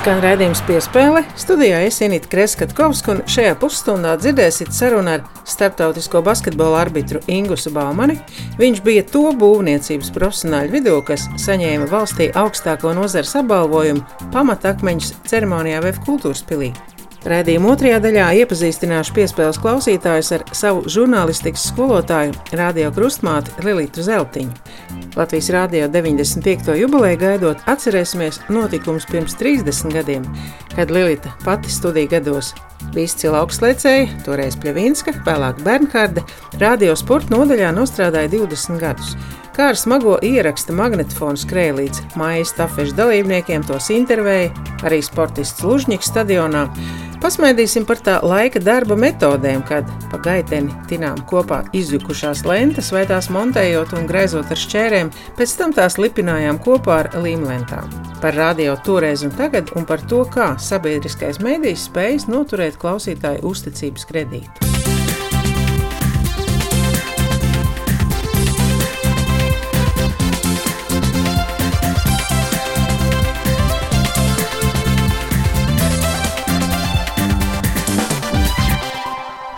Skan 0.00 0.22
raidījums 0.24 0.62
piespēle. 0.64 1.20
Studijā 1.36 1.82
es 1.84 1.98
Inīti 2.00 2.30
Kreskatkovska, 2.32 3.12
un 3.12 3.18
šajā 3.28 3.50
pusstundā 3.60 4.14
dzirdēsiet 4.16 4.70
sarunu 4.72 5.10
ar 5.12 5.26
starptautisko 5.44 6.22
basketbola 6.24 6.78
arbitru 6.86 7.20
Ingusu 7.28 7.68
Baumani. 7.74 8.16
Viņš 8.56 8.80
bija 8.86 9.02
to 9.04 9.26
būvniecības 9.36 10.08
profesionāļu 10.14 10.72
vidū, 10.72 10.94
kas 11.04 11.26
saņēma 11.44 11.90
valstī 11.92 12.30
augstāko 12.32 12.94
nozares 12.96 13.34
apbalvojumu 13.42 14.30
pamatakmeņus 14.32 15.12
ceremonijā 15.28 15.84
VF 15.84 16.00
kultūras 16.08 16.40
pilī. 16.48 16.72
Raidījuma 17.20 17.74
otrajā 17.74 17.98
daļā 18.00 18.26
iepazīstināšu 18.40 19.12
piespēles 19.12 19.58
klausītājus 19.60 20.30
ar 20.38 20.44
savu 20.56 20.86
žurnālistikas 20.88 21.66
skolotāju, 21.68 22.32
radio 22.56 22.88
krustmāti 22.96 23.52
Lilitu 23.66 24.00
Zeltiņu. 24.06 24.54
Latvijas 25.18 25.50
Rādio 25.52 25.90
95. 25.92 26.72
jubileju 26.80 27.18
gaidot, 27.20 27.60
atcerēsimies 27.68 28.40
notikumus 28.48 29.04
pirms 29.10 29.36
30 29.36 29.92
gadiem, 29.92 30.24
kad 30.72 30.92
Lilita 30.94 31.34
pati 31.44 31.68
studiju 31.68 32.08
gados 32.08 32.54
bija 32.94 33.04
izcila 33.04 33.42
augstlēcēja, 33.44 34.22
toreiz 34.24 34.56
Pļavinska, 34.56 35.18
vēlāk 35.26 35.60
Bernhārde, 35.66 36.24
radio 36.62 36.96
sporta 36.96 37.34
nodaļā 37.34 37.74
nostrādāja 37.76 38.32
20 38.32 38.80
gadus. 38.80 39.12
Kā 39.52 39.74
ar 39.74 39.76
smago 39.76 40.14
ieraksta 40.24 40.72
magnetofonu 40.72 41.36
skrēja 41.36 41.76
līdz 41.76 42.02
mājas 42.16 42.54
stafešu 42.54 42.96
dalībniekiem, 42.96 43.66
tos 43.68 43.90
intervēja 43.92 44.54
arī 44.88 45.02
sportists 45.04 45.60
Lužņiks 45.66 46.08
stadionā. 46.14 46.64
Pasmaidīsim 47.20 47.84
par 47.84 47.98
tā 48.00 48.14
laika 48.24 48.62
darba 48.64 48.96
metodēm, 48.96 49.60
kad 49.68 49.88
pa 50.08 50.20
gaiteni 50.24 50.72
tinām 50.88 51.20
kopā 51.28 51.60
izjukušās 51.76 52.46
lentes, 52.48 52.88
vai 52.96 53.02
tās 53.10 53.28
montējot 53.34 53.92
un 53.98 54.08
greizot 54.08 54.48
ar 54.48 54.62
šķērēm, 54.62 55.12
pēc 55.36 55.54
tam 55.60 55.76
tās 55.76 55.98
lipinājām 56.00 56.62
kopā 56.64 56.96
ar 57.02 57.10
līmlentām. 57.20 57.92
Par 58.24 58.36
radio 58.40 58.78
toreiz 58.86 59.26
un 59.26 59.36
tagad, 59.36 59.68
un 59.76 59.84
par 59.84 60.00
to, 60.08 60.24
kā 60.32 60.54
sabiedriskais 60.56 61.42
mēdījis 61.44 61.86
spējas 61.90 62.28
noturēt 62.32 62.80
klausītāju 62.80 63.44
uzticības 63.52 64.08
kredītu. 64.08 64.69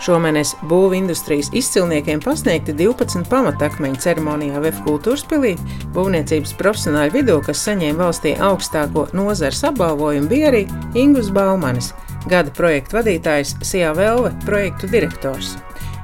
Šomēnes 0.03 0.49
būvindustrijas 0.67 1.47
izcilniekiem 1.55 2.19
pasniegti 2.23 2.75
12 2.75 3.23
pamatakmeņu 3.31 4.01
ceremonijā 4.03 4.59
VF 4.59 4.83
kultūras 4.83 5.23
pilī. 5.29 5.53
Būvniecības 5.95 6.51
profesionāļu 6.59 7.15
vidū, 7.15 7.37
kas 7.45 7.63
saņēma 7.63 8.03
valstī 8.03 8.33
augstāko 8.35 9.07
nozares 9.15 9.63
apbalvojumu, 9.69 10.27
bija 10.27 10.51
arī 10.51 10.65
Ingus 10.99 11.31
Baumanis, 11.31 11.93
gada 12.27 12.51
projektu 12.51 12.99
vadītājs 12.99 13.55
Sijā 13.63 13.95
Velve, 13.95 14.35
projektu 14.43 14.91
direktors. 14.91 15.55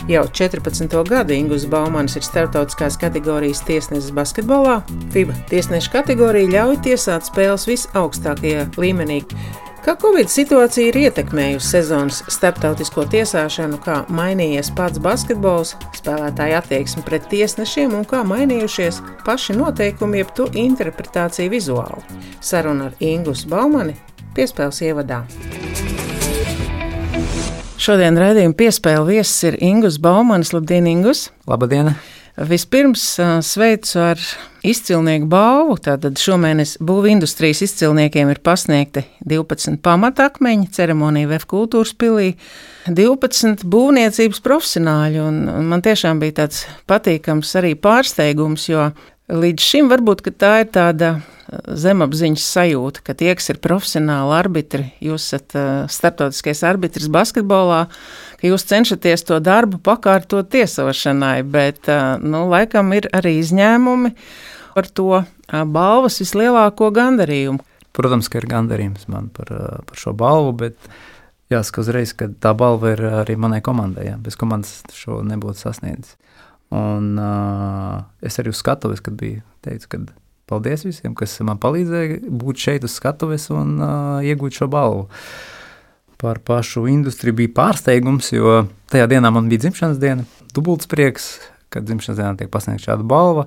Jau 0.09 0.23
14. 0.31 0.87
gadu 1.05 1.35
Ingūns 1.35 1.67
Baumanis 1.69 2.15
ir 2.17 2.23
starptautiskās 2.25 2.95
kategorijas 2.97 3.59
tiesnesis 3.67 4.13
basketbolā. 4.15 4.79
FIBA 5.13 5.35
tiesneša 5.51 5.91
kategorija 5.99 6.49
ļauj 6.55 6.79
tiesāt 6.87 7.27
spēles 7.27 7.67
visaugstākajā 7.69 8.69
līmenī. 8.79 9.25
Kā 9.89 9.95
Covid 9.97 10.29
situācija 10.29 10.91
ir 10.91 10.97
ietekmējusi 10.99 11.65
sezonas 11.65 12.19
starptautisko 12.29 13.07
tiesāšanu, 13.09 13.79
kā 13.81 13.95
mainījies 14.13 14.67
pats 14.77 15.01
basketbols, 15.01 15.71
spēlētāja 15.97 16.59
attieksme 16.61 17.01
pret 17.07 17.25
tiesnešiem 17.31 17.95
un 17.97 18.05
kā 18.05 18.19
mainījušies 18.21 18.99
paši 19.25 19.55
noteikumi, 19.57 20.19
jeb 20.21 20.35
to 20.37 20.45
interpretācija 20.53 21.49
vizuāli. 21.49 22.05
Saruna 22.37 22.91
ar 22.91 23.01
Ingus 23.01 23.47
Baumani 23.49 23.97
piespēles 24.37 24.83
ievadā. 24.85 25.23
Šodien 27.81 28.21
raidījuma 28.21 28.59
piespēle 28.61 29.09
viesis 29.09 29.41
ir 29.49 29.57
Ingus 29.57 29.97
Baumanis. 29.97 30.53
Labdien, 30.53 30.85
Ingus! 30.93 31.31
Labdien! 31.49 31.95
Vispirms 32.37 33.03
sveicu 33.43 33.99
ar 33.99 34.21
izcilnieku 34.65 35.27
balvu. 35.29 35.77
Tātad 35.83 36.19
šomēnes 36.19 36.77
būvindustrijas 36.83 37.63
izcilniekiem 37.65 38.31
ir 38.31 38.41
pasniegti 38.43 39.03
12 39.27 39.79
pamatakmeņi 39.85 40.69
ceremonija 40.75 41.29
VF 41.31 41.49
kultūras 41.49 41.95
pilī, 41.99 42.33
12 42.87 43.65
būvniecības 43.67 44.43
profesionāļi. 44.45 45.25
Man 45.71 45.83
tiešām 45.85 46.21
bija 46.23 46.43
tāds 46.43 46.63
patīkams 46.89 47.55
arī 47.59 47.75
pārsteigums, 47.79 48.69
jo 48.71 48.89
līdz 49.29 49.69
šim 49.71 49.91
varbūt 49.91 50.25
tā 50.39 50.59
ir 50.63 50.71
tāda 50.73 51.17
zemapziņas 51.49 52.45
sajūta, 52.53 53.03
ka 53.05 53.15
tie, 53.17 53.31
kas 53.37 53.49
ir 53.53 53.59
profesionāli 53.63 54.35
arbitri, 54.37 54.89
jūs 55.03 55.29
esat 55.29 55.55
starptautiskais 55.91 56.61
arbitrs 56.67 57.09
basketbolā, 57.11 57.81
ka 58.39 58.49
jūs 58.49 58.67
cenšaties 58.69 59.25
to 59.27 59.39
darbu 59.43 59.81
pakārtot 59.83 60.51
tiesošanai, 60.53 61.41
bet, 61.47 61.89
nu, 62.21 62.45
laikam 62.51 62.93
ir 62.97 63.09
arī 63.15 63.39
izņēmumi 63.41 64.13
par 64.75 64.89
to 64.93 65.23
balvas 65.49 66.19
vislielāko 66.21 66.91
gandarījumu. 66.95 67.63
Protams, 67.97 68.29
ka 68.31 68.39
ir 68.39 68.47
gandarījums 68.49 69.09
man 69.11 69.31
par, 69.33 69.49
par 69.89 69.99
šo 69.99 70.13
balvu, 70.17 70.53
bet 70.61 70.91
jāsaka 71.51 71.81
uzreiz, 71.83 72.13
ka 72.15 72.29
tā 72.41 72.53
balva 72.57 72.93
ir 72.93 73.03
arī 73.23 73.35
manai 73.41 73.63
komandai. 73.65 74.11
Jā. 74.11 74.15
Bez 74.21 74.37
komandas 74.39 74.83
šo 74.95 75.23
nebūtu 75.25 75.65
sasniedzis. 75.65 76.15
Un 76.69 77.15
uh, 77.17 78.05
es 78.21 78.37
arī 78.37 78.53
uz 78.53 78.59
skatuves, 78.61 79.01
kad 79.01 79.15
biju 79.17 79.41
teicu, 79.65 79.89
ka 79.89 80.03
paldies 80.49 80.83
visiem, 80.87 81.13
kas 81.17 81.37
man 81.45 81.61
palīdzēja 81.61 82.19
būt 82.41 82.65
šeit 82.65 82.87
uz 82.87 82.97
skatuves 82.97 83.49
un 83.53 83.77
uh, 83.77 84.25
iegūt 84.25 84.59
šo 84.59 84.69
balvu. 84.71 85.07
Par 86.19 86.41
pašu 86.43 86.83
industriju 86.91 87.37
bija 87.37 87.53
pārsteigums, 87.61 88.33
jo 88.35 88.65
tajā 88.91 89.07
dienā 89.07 89.31
man 89.31 89.47
bija 89.51 89.63
dzimšanas 89.63 90.01
diena, 90.01 90.25
dubults 90.51 90.89
prieks, 90.91 91.31
kad 91.71 91.85
dzimšanas 91.87 92.19
dienā 92.19 92.33
tiek 92.41 92.51
pasniegta 92.51 92.89
šāda 92.89 93.05
balva. 93.07 93.45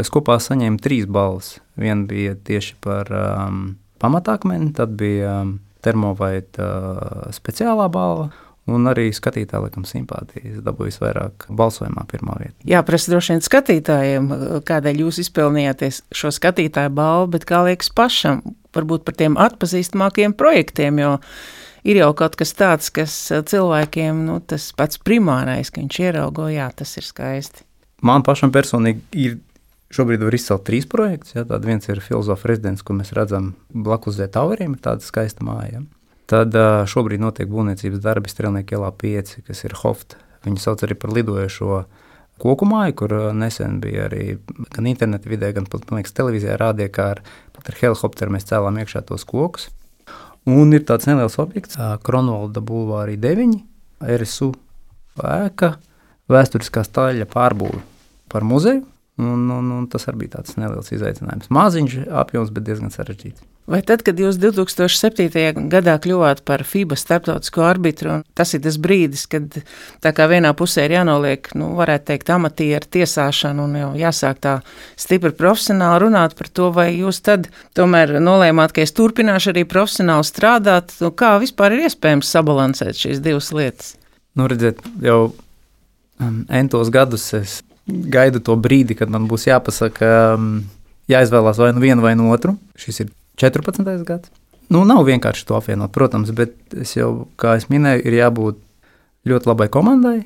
Es 0.00 0.08
kopā 0.14 0.38
saņēmu 0.40 0.80
trīs 0.80 1.08
balvas. 1.10 1.58
Viena 1.76 2.06
bija 2.08 2.32
tieši 2.48 2.78
par 2.84 3.10
um, 3.12 3.74
pamatākmeni, 4.00 4.70
tad 4.78 4.94
bija 4.98 5.40
um, 5.42 5.58
termovaita 5.84 6.68
uh, 6.68 7.32
speciālā 7.34 7.90
balva. 7.92 8.30
Un 8.68 8.88
arī 8.90 9.08
skatītāja, 9.16 9.62
laikam, 9.64 9.86
simpātijas 9.88 10.60
dabūjis 10.66 10.98
vairāk 11.00 11.46
balsojumā, 11.56 12.04
pirmā 12.10 12.36
vietā. 12.42 12.56
Jā, 12.68 12.82
prasa 12.84 13.14
droši 13.14 13.34
vien 13.34 13.44
skatītājiem, 13.44 14.26
kādēļ 14.68 15.04
jūs 15.06 15.22
izpelnījāties 15.24 16.02
šo 16.12 16.32
skatītāju 16.34 16.92
balvu, 16.98 17.30
bet 17.36 17.46
kā 17.48 17.62
liekas 17.64 17.88
pašam, 17.96 18.42
varbūt 18.76 19.06
par 19.06 19.16
tiem 19.16 19.38
atpazīstamākiem 19.40 20.36
projektiem, 20.36 21.00
jo 21.00 21.14
ir 21.88 22.02
jau 22.02 22.12
kaut 22.18 22.36
kas 22.38 22.52
tāds, 22.58 22.92
kas 22.92 23.16
cilvēkiem, 23.48 24.24
nu, 24.28 24.38
tas 24.44 24.70
pats 24.76 25.00
primārais, 25.00 25.72
ka 25.72 25.80
viņš 25.80 26.00
ieraugo, 26.04 26.50
jā, 26.52 26.68
tas 26.76 26.96
ir 27.00 27.08
skaisti. 27.08 27.64
Man 28.04 28.22
pašam 28.26 28.52
personīgi 28.54 29.00
ir 29.18 29.38
šobrīd 29.94 30.22
var 30.22 30.36
izcelt 30.36 30.66
trīs 30.68 30.86
projektus. 30.88 31.34
Ja, 31.34 31.46
Tāda 31.48 31.68
viens 31.70 31.88
ir 31.88 32.02
filozofa 32.04 32.52
rezidents, 32.52 32.84
ko 32.84 32.96
mēs 32.98 33.14
redzam 33.16 33.54
blakus 33.72 34.18
Zētauriem, 34.20 34.76
ir 34.76 34.84
tāda 34.84 35.04
skaista 35.04 35.46
māja. 35.46 35.80
Ja. 35.80 35.86
Tad 36.28 36.52
šobrīd 36.92 37.22
notiek 37.22 37.48
būvniecības 37.48 38.02
darbi 38.04 38.28
Strelnieku 38.28 38.76
ielā 38.76 38.90
5, 39.00 39.38
kas 39.46 39.64
ir 39.64 39.76
Hoft. 39.80 40.18
Viņu 40.44 40.60
sauc 40.60 40.84
arī 40.84 40.96
par 40.98 41.14
lidojošo 41.16 41.78
koku 42.38 42.68
māju, 42.68 42.94
kur 43.00 43.14
nesen 43.34 43.78
bija 43.82 44.06
arī 44.06 44.36
gan 44.74 44.86
interneta 44.90 45.30
vidē, 45.30 45.50
gan, 45.56 45.66
man 45.72 46.00
liekas, 46.00 46.14
televīzijā 46.14 46.58
rādīja, 46.60 46.92
kā 46.94 47.08
ar, 47.16 47.22
ar 47.64 47.80
helikopteru 47.80 48.34
mēs 48.36 48.46
cēlām 48.50 48.78
iekšā 48.82 49.02
tos 49.08 49.24
kokus. 49.28 49.70
Un 50.48 50.72
ir 50.76 50.84
tāds 50.88 51.08
neliels 51.08 51.36
objekts, 51.40 51.80
Kronvalda 52.04 52.62
Bulvārī 52.64 53.18
9, 53.20 53.58
RSU 54.04 54.52
ēka, 55.18 55.74
vēsturiskā 56.30 56.84
staļa 56.86 57.26
pārbūve 57.28 57.82
par 58.32 58.46
muzeju. 58.46 58.84
Un, 59.18 59.48
un, 59.50 59.70
un 59.74 59.86
tas 59.90 60.06
arī 60.06 60.24
bija 60.24 60.36
tāds 60.38 60.54
neliels 60.54 60.92
izaicinājums. 60.94 61.50
Maziņš 61.50 61.94
apjoms, 62.20 62.52
bet 62.54 62.68
diezgan 62.68 62.92
sarežģīts. 62.94 63.42
Vai 63.68 63.82
tad, 63.84 64.00
kad 64.00 64.16
jūs 64.16 64.38
2007. 64.40 65.66
gadā 65.68 65.98
kļuvāt 66.00 66.38
par 66.48 66.62
FIBA 66.64 66.96
starptautisko 66.96 67.66
arbitru, 67.68 68.14
tas 68.38 68.54
ir 68.56 68.62
tas 68.64 68.78
brīdis, 68.80 69.26
kad 69.28 69.58
tā 70.00 70.12
kā 70.16 70.24
vienā 70.30 70.54
pusē 70.56 70.86
ir 70.86 70.94
jānoliek, 70.94 71.50
nu, 71.58 71.74
varētu 71.76 72.08
teikt, 72.08 72.32
amatieru 72.32 72.88
tiesāšana 72.96 73.66
un 73.66 73.76
jau 73.76 73.90
jāsāk 74.00 74.40
tā 74.46 74.54
stipri 74.96 75.34
profesionāli 75.36 76.06
runāt 76.06 76.38
par 76.38 76.48
to, 76.48 76.70
vai 76.72 76.94
jūs 76.94 77.20
tad 77.26 77.50
tomēr 77.76 78.16
nolēmāt, 78.24 78.72
ka 78.72 78.86
es 78.86 78.96
turpināšu 78.96 79.52
arī 79.52 79.66
profesionāli 79.68 80.24
strādāt, 80.30 80.96
nu, 81.04 81.12
kā 81.12 81.34
vispār 81.42 81.76
ir 81.76 81.90
iespējams 81.90 82.32
sabalansēt 82.38 83.02
šīs 83.02 83.20
divas 83.20 83.52
lietas? 83.52 83.96
Nu, 84.32 84.48
redziet, 84.48 84.80
jau 85.04 85.34
um, 86.22 86.44
entos 86.48 86.88
gadus 86.94 87.34
es 87.36 87.60
gaidu 87.88 88.42
to 88.44 88.56
brīdi, 88.60 88.96
kad 88.98 89.10
man 89.12 89.28
būs 89.30 89.48
jāpasaka, 89.48 90.10
um, 90.36 90.50
jāizvēlās 91.10 91.60
vai 91.60 91.72
nu 91.74 91.82
vienu 91.82 92.04
vai 92.04 92.14
nu 92.18 92.30
otru. 92.34 92.56
Šis 92.78 93.04
ir 93.04 93.12
14. 93.40 93.84
gads. 94.08 94.32
Nu, 94.68 94.82
nav 94.84 95.06
vienkārši 95.08 95.46
to 95.48 95.56
apvienot, 95.56 95.92
protams, 95.94 96.32
bet 96.36 96.56
es 96.76 96.92
jau, 96.98 97.28
kā 97.40 97.56
jau 97.56 97.70
minēju, 97.72 98.04
ir 98.04 98.18
jābūt 98.18 98.58
ļoti 99.28 99.48
labai 99.48 99.68
komandai. 99.72 100.18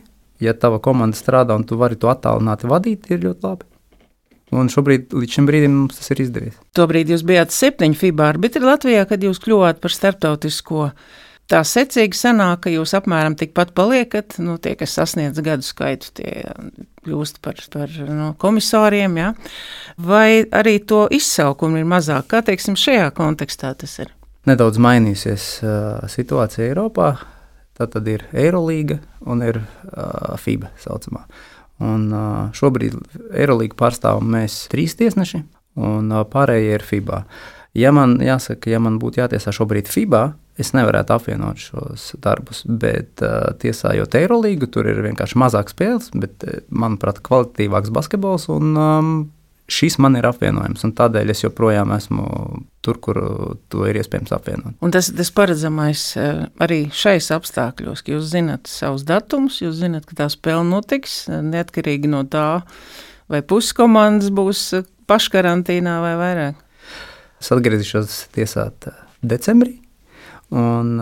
Ja 0.43 0.57
tava 0.59 0.81
komanda 0.83 1.15
strādā 1.15 1.55
un 1.55 1.63
tu 1.69 1.79
vari 1.79 1.99
to 2.01 2.11
attālināti 2.11 2.67
vadīt, 2.71 3.07
ir 3.15 3.23
ļoti 3.23 3.47
labi. 3.47 3.69
Un 4.53 4.69
šobrīd, 4.69 5.15
līdz 5.17 5.39
šim 5.39 5.47
brīdim, 5.49 5.77
mums 5.85 5.97
tas 5.97 6.11
ir 6.13 6.25
izdevies. 6.27 6.57
Tobrīd 6.77 7.13
jūs 7.15 7.23
bijāt 7.25 7.55
septiņu 7.55 7.97
FIBA 7.97 8.27
arbitri 8.35 8.67
Latvijā, 8.67 9.07
kad 9.09 9.23
jūs 9.25 9.41
kļuvāt 9.41 9.79
par 9.81 9.95
starptautisko. 9.95 10.89
Tā 11.51 11.61
secīgi 11.67 12.17
sanāk, 12.17 12.63
ka 12.65 12.71
jūs 12.73 12.95
apmēram 12.97 13.35
tikpat 13.37 13.75
paliekat. 13.77 14.39
Nu, 14.41 14.57
tie, 14.63 14.73
kas 14.79 14.95
sasniedz 14.97 15.41
gadu 15.45 15.67
skaitu, 15.67 16.13
tie 16.17 16.47
kļūst 17.05 17.43
par, 17.45 17.59
par 17.73 17.93
no, 18.09 18.33
komisāriem. 18.41 19.19
Ja? 19.21 19.33
Vai 20.01 20.45
arī 20.49 20.79
to 20.89 21.05
izsaukumu 21.13 21.83
ir 21.83 21.89
mazāk? 21.89 22.31
Kā 22.33 22.43
teiksim, 22.47 22.79
šajā 22.79 23.11
kontekstā 23.17 23.75
tas 23.79 23.99
ir? 24.05 24.15
Nedaudz 24.49 24.81
mainīsies 24.83 25.47
uh, 25.63 26.03
situācija 26.11 26.71
Eiropā. 26.71 27.13
Tā 27.79 27.87
tad 27.91 28.09
ir 28.11 28.25
Eirolanda 28.37 28.99
un 29.27 29.43
ir 29.45 29.59
uh, 29.63 30.35
FIBA 30.41 30.73
saucamā. 30.83 31.25
Un, 31.83 32.07
uh, 32.15 32.53
šobrīd 32.55 32.97
Eirolandā 33.35 33.77
pārstāvam 33.79 34.29
mēs 34.35 34.67
trīs 34.73 34.95
tiesneši, 34.99 35.43
un 35.83 36.13
uh, 36.13 36.25
pārējie 36.29 36.77
ir 36.79 36.85
FIBA. 36.87 37.23
Ja 37.79 37.93
man 37.97 38.19
jāsaka, 38.23 38.71
ja 38.71 38.81
man 38.83 38.99
būtu 39.03 39.23
jātiesā 39.23 39.55
šobrīd 39.57 39.89
FIBA, 39.91 40.27
es 40.61 40.73
nevarētu 40.77 41.15
apvienot 41.17 41.61
šos 41.63 42.11
darbus. 42.23 42.65
Bet, 42.67 43.23
uh, 43.25 43.53
tiesājot 43.63 44.17
Eirolīgu, 44.19 44.69
tur 44.73 44.91
ir 44.91 45.03
vienkārši 45.05 45.39
mazāk 45.41 45.73
spēles, 45.73 46.11
bet, 46.15 46.45
manuprāt, 46.69 47.23
kvalitatīvāks 47.25 47.95
basketbols. 47.95 48.49
Un, 48.53 48.75
um, 48.77 49.15
šis 49.73 49.97
man 50.03 50.17
ir 50.19 50.27
apvienojams, 50.29 50.85
un 50.87 50.93
tādēļ 50.97 51.33
es 51.33 51.43
joprojām 51.45 51.93
esmu 51.95 52.27
tur, 52.85 52.99
kur 53.03 53.21
to 53.73 53.87
ir 53.89 53.99
iespējams 54.01 54.35
apvienot. 54.35 54.77
Un 54.85 54.95
tas, 54.95 55.09
tas 55.17 55.31
paredzamais 55.35 56.03
arī 56.63 56.81
šais 56.97 57.31
apstākļos, 57.35 58.03
ka 58.05 58.17
jūs 58.17 58.33
zinat 58.35 58.71
savus 58.71 59.07
datumus, 59.09 59.61
jūs 59.63 59.79
zinat, 59.81 60.07
ka 60.09 60.19
tā 60.25 60.29
spēle 60.33 60.65
notiks 60.69 61.25
neatkarīgi 61.31 62.11
no 62.11 62.25
tā, 62.29 62.63
vai 63.33 63.43
puskomandas 63.47 64.33
būs 64.35 64.67
paškarantīnā 65.11 66.01
vai 66.05 66.17
vairāk. 66.21 66.67
Es 67.43 67.51
atgriezīšos 67.55 68.19
tiesāt 68.37 68.93
decembrī. 69.23 69.82
Un, 70.53 70.97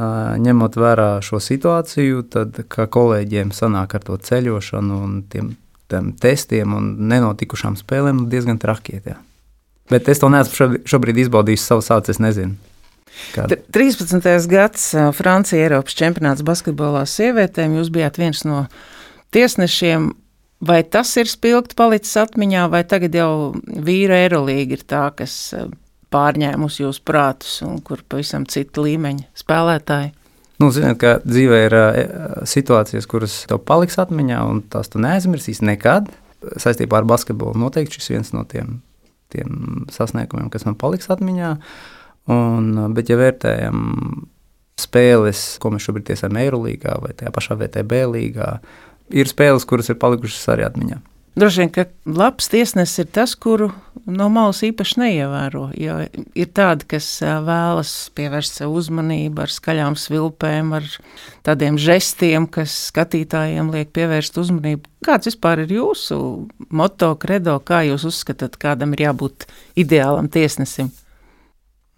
ņemot 0.44 0.76
vērā 0.78 1.08
šo 1.26 1.40
situāciju, 1.42 2.22
tad 2.30 2.60
kolēģiem 2.70 3.50
sanāk 3.50 3.96
ar 3.98 4.04
to 4.06 4.18
ceļošanu 4.28 4.98
un 5.02 5.16
tiem 5.26 5.48
tiem 5.90 6.12
testiem 6.20 6.74
un 6.76 6.94
nenotikušām 7.10 7.76
spēlēm 7.80 8.26
diezgan 8.30 8.60
traki. 8.62 9.00
Jā. 9.06 9.18
Bet 9.90 10.08
es 10.12 10.22
to 10.22 10.30
neesmu 10.30 10.84
šobrīd 10.88 11.24
izbaudījis 11.24 11.66
savus 11.66 11.90
acis, 11.94 12.20
nezinu. 12.22 12.54
Kāda? 13.34 13.58
13. 13.74 14.22
gads 14.48 14.86
Francija 15.18 15.66
Eiropas 15.66 15.96
čempionāts 15.98 16.44
basketbolā 16.46 17.02
sievietēm. 17.10 17.74
Jūs 17.80 17.90
bijāt 17.92 18.20
viens 18.22 18.44
no 18.46 18.64
tiesnešiem. 19.34 20.12
Vai 20.60 20.82
tas 20.84 21.10
ir 21.16 21.28
spilgti 21.28 21.74
palicis 21.76 22.18
atmiņā, 22.20 22.66
vai 22.68 22.82
tagad 22.84 23.14
jau 23.16 23.30
vīra 23.64 24.18
Eirolīga 24.26 24.76
ir 24.76 24.82
tā, 24.84 25.06
kas 25.16 25.34
pārņēmusi 26.10 26.84
jūsu 26.84 27.04
prātus 27.06 27.60
un 27.66 27.78
kur 27.84 28.02
pavisam 28.08 28.46
cita 28.50 28.82
līmeņa 28.84 29.28
spēlētāji? 29.38 30.12
Nu, 30.60 30.68
ziniet, 30.74 30.98
ka 31.00 31.14
dzīvē 31.24 31.60
ir 31.66 31.76
uh, 31.76 32.00
situācijas, 32.48 33.06
kuras 33.08 33.38
tev 33.48 33.62
paliks 33.64 33.96
atmiņā, 34.02 34.40
un 34.50 34.60
tās 34.72 34.92
tu 34.92 35.00
neaizmirsīsi 35.00 35.64
nekad. 35.64 36.10
Saistībā 36.60 37.00
ar 37.00 37.08
basketbolu 37.08 37.56
noteikti 37.60 37.96
šis 37.96 38.12
viens 38.12 38.34
no 38.36 38.44
tiem, 38.48 38.78
tiem 39.32 39.86
sasniegumiem, 39.92 40.50
kas 40.52 40.66
man 40.68 40.76
paliks 40.80 41.08
atmiņā. 41.12 41.54
Un, 42.30 42.68
bet, 42.96 43.08
ja 43.08 43.16
vērtējam 43.20 43.80
spēles, 44.80 45.44
ko 45.60 45.72
mēs 45.72 45.86
šobrīd 45.86 46.10
tiesājam 46.10 46.38
Eirolandā 46.40 46.96
vai 47.02 47.14
tajā 47.16 47.32
pašā 47.34 47.56
VTB 47.60 48.04
līgā, 48.12 48.50
ir 49.16 49.30
spēles, 49.30 49.66
kuras 49.68 49.90
ir 49.92 49.98
palikušas 50.00 50.52
arī 50.54 50.68
atmiņā. 50.68 51.00
Droši 51.40 51.62
vien, 51.62 51.70
ka 51.72 51.86
labs 52.10 52.50
tiesnesis 52.52 53.04
ir 53.04 53.10
tas, 53.14 53.36
kuru 53.38 53.70
no 54.08 54.28
malas 54.32 54.62
īpaši 54.66 55.00
neievēro. 55.00 55.64
Ir 55.76 56.48
tādi, 56.56 56.86
kas 56.94 57.06
vēlas 57.22 57.92
pievērst 58.16 58.60
sev 58.60 58.74
uzmanību 58.78 59.44
ar 59.44 59.52
skaļām 59.52 59.96
svilpēm, 59.98 60.72
ar 60.78 60.86
tādiem 61.46 61.78
žestiem, 61.80 62.48
kas 62.50 62.74
skatītājiem 62.90 63.72
liek 63.74 63.92
pievērst 63.96 64.38
uzmanību. 64.40 64.88
Kāds 65.06 65.30
vispār 65.30 65.64
ir 65.64 65.74
jūsu 65.78 66.18
moto, 66.70 67.12
credo, 67.20 67.58
kā 67.64 67.82
jūs 67.88 68.06
uzskatāt, 68.10 68.58
kādam 68.60 68.96
ir 68.96 69.06
jābūt 69.08 69.48
ideālam 69.80 70.30
tiesnesim? 70.32 70.92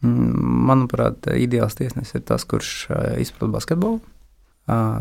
Mm, 0.02 0.46
manuprāt, 0.70 1.28
ideāls 1.38 1.78
tiesnesis 1.78 2.18
ir 2.18 2.26
tas, 2.26 2.46
kurš 2.48 2.88
izprot 3.22 3.52
basketbolu, 3.54 4.00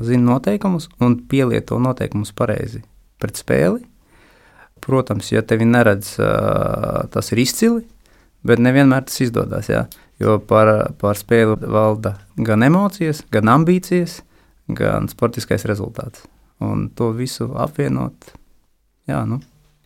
zina 0.06 0.25
noteikumus 0.25 0.89
un 1.01 1.19
pielieto 1.30 1.77
noteikumus 1.81 2.33
pareizi 2.38 2.83
pret 3.21 3.38
spēli 3.38 3.91
Protams, 4.81 5.31
ja 5.31 5.44
tevi 5.45 5.66
neredz, 5.69 6.16
tas 7.13 7.31
ir 7.33 7.42
izcili, 7.44 7.83
bet 8.45 8.62
nevienmēr 8.62 9.06
tas 9.06 9.22
izdodas. 9.22 9.69
Jā. 9.69 9.86
Jo 10.22 10.38
par, 10.45 10.92
par 11.01 11.18
spēli 11.18 11.57
valda 11.62 12.16
gan 12.38 12.66
emocijas, 12.66 13.24
gan 13.33 13.50
ambīcijas, 13.50 14.19
gan 14.78 15.10
sportiskais 15.12 15.66
rezultāts. 15.69 16.25
Un 16.62 16.89
to 16.94 17.10
visu 17.18 17.50
apvienot. 17.57 18.33
Jā, 19.10 19.24
nu. 19.25 19.39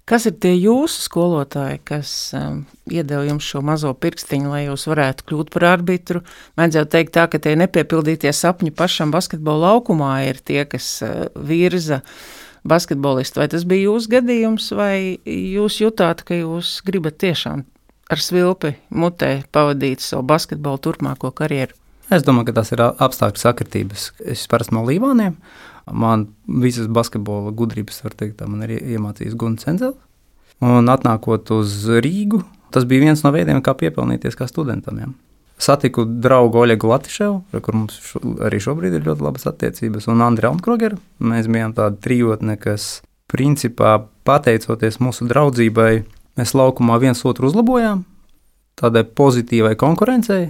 Kas 0.06 0.28
ir 0.30 0.36
tie 0.38 0.52
jūsu 0.54 1.08
skolotāji, 1.08 1.80
kas 1.88 2.10
um, 2.38 2.60
iedeva 2.92 3.24
jums 3.26 3.48
šo 3.48 3.64
mazo 3.66 3.90
pirkstiņu, 3.98 4.52
lai 4.52 4.66
jūs 4.68 4.84
varētu 4.92 5.26
kļūt 5.32 5.50
par 5.56 5.66
arbitru? 5.72 6.22
Mēdz 6.60 6.78
jau 6.78 6.84
teikt 6.94 7.16
tā, 7.16 7.24
ka 7.32 7.40
tie 7.42 7.56
nepiepildītie 7.58 8.30
sapņi 8.36 8.76
pašam 8.78 9.16
basketbola 9.16 9.72
laukumā 9.72 10.12
ir 10.28 10.44
tie, 10.46 10.62
kas 10.70 10.92
uh, 11.02 11.26
virza 11.42 12.04
uh, 12.04 12.45
basketbolistu. 12.68 13.42
Vai 13.42 13.48
tas 13.52 13.66
bija 13.68 13.90
jūsu 13.90 14.12
gadījums, 14.18 14.72
vai 14.76 15.18
jūs 15.26 15.80
jutāt, 15.82 16.26
ka 16.26 16.38
jūs 16.38 16.80
gribat 16.86 17.20
tiešām 17.22 17.66
ar 18.12 18.22
svilpi 18.22 18.76
mutē 18.94 19.40
pavadīt 19.54 20.04
savu 20.06 20.26
basketbolu 20.30 20.82
turpmāko 20.82 21.32
karjeru? 21.36 21.78
Es 22.14 22.26
domāju, 22.26 22.52
ka 22.52 22.60
tas 22.60 22.70
ir 22.74 22.84
apstākļu 22.86 23.42
sakritības. 23.42 24.12
Es 24.30 24.46
parasti 24.50 24.76
no 24.78 24.84
Līvāniem. 24.86 25.40
Man 25.90 26.28
visas 26.46 26.90
basketbola 26.90 27.54
gudrības, 27.54 28.04
var 28.06 28.14
teikt, 28.18 28.42
man 28.50 28.66
ir 28.66 28.78
iemācījis 28.78 29.38
Gunts 29.38 29.70
Enzels. 29.70 29.98
Un 30.64 30.88
atnākot 30.90 31.50
uz 31.52 31.74
Rīgu, 32.02 32.40
tas 32.74 32.86
bija 32.88 33.10
viens 33.10 33.22
no 33.26 33.32
veidiem, 33.36 33.60
kā 33.66 33.74
piepelnīties 33.78 34.38
kā 34.40 34.48
studentam. 34.48 35.02
Ja. 35.02 35.10
Satiku 35.62 36.04
draugu 36.06 36.60
Oļegu 36.66 36.90
Latviju, 36.90 37.36
ar 37.56 37.62
kur 37.64 37.78
mums 37.78 37.96
šo, 38.04 38.20
arī 38.44 38.60
šobrīd 38.64 38.98
ir 38.98 39.06
ļoti 39.08 39.24
labas 39.24 39.48
attiecības, 39.48 40.10
un 40.12 40.24
Andriu 40.26 40.52
Alnkrogeru. 40.52 41.00
Mēs 41.24 41.48
bijām 41.52 41.76
tāda 41.78 41.96
trijotne, 42.04 42.58
kas 42.60 43.00
principā 43.32 43.98
pateicoties 44.28 45.00
mūsu 45.00 45.30
draudzībai, 45.30 46.04
mēs 46.40 46.54
laukumā 46.58 47.00
viens 47.02 47.24
otru 47.28 47.48
uzlabojām, 47.50 48.04
tādai 48.80 49.06
pozitīvai 49.08 49.76
konkurencei. 49.80 50.50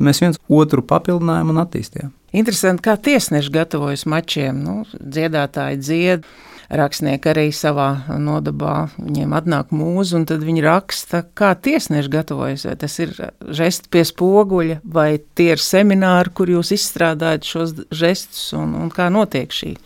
Mēs 0.00 0.20
viens 0.20 0.40
otru 0.52 0.82
papildinājām 0.84 1.54
un 1.54 1.62
attīstījām. 1.62 2.10
Interesanti, 2.36 2.82
kā 2.84 2.98
tiesneši 3.00 3.52
gatavojas 3.54 4.04
mačiem. 4.08 4.58
Nu, 4.60 4.82
dziedātāji 4.92 5.78
dzied, 5.80 6.26
rakstnieki 6.70 7.30
arī 7.30 7.46
savā 7.54 7.88
nodabā. 8.22 8.88
Viņiem 8.98 9.34
atnāk 9.36 9.72
mūza, 9.74 10.16
un 10.18 10.26
tad 10.28 10.44
viņi 10.46 10.64
raksta, 10.64 11.22
kā 11.36 11.52
tiesneši 11.54 12.12
gatavojas. 12.12 12.66
Vai 12.68 12.76
tas 12.80 12.96
ir 13.02 13.14
žesti 13.46 13.92
pie 13.92 14.04
spoguļa, 14.08 14.80
vai 14.82 15.08
tie 15.38 15.52
ir 15.54 15.62
semināri, 15.62 16.32
kur 16.36 16.50
jūs 16.50 16.72
izstrādājat 16.76 17.46
šos 17.46 17.76
žestus, 17.94 18.48
un, 18.58 18.74
un 18.80 18.92
kā 18.92 19.08
notiek 19.12 19.52
šī? 19.52 19.76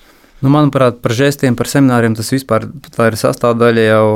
Nu, 0.41 0.49
manuprāt, 0.53 1.03
par 1.05 1.13
žestiem, 1.17 1.57
par 1.57 1.69
semināriem 1.69 2.17
tas 2.17 2.33
vispār 2.33 2.71
ir 2.71 3.21
sastāvdaļa 3.21 3.89
jau. 3.91 4.07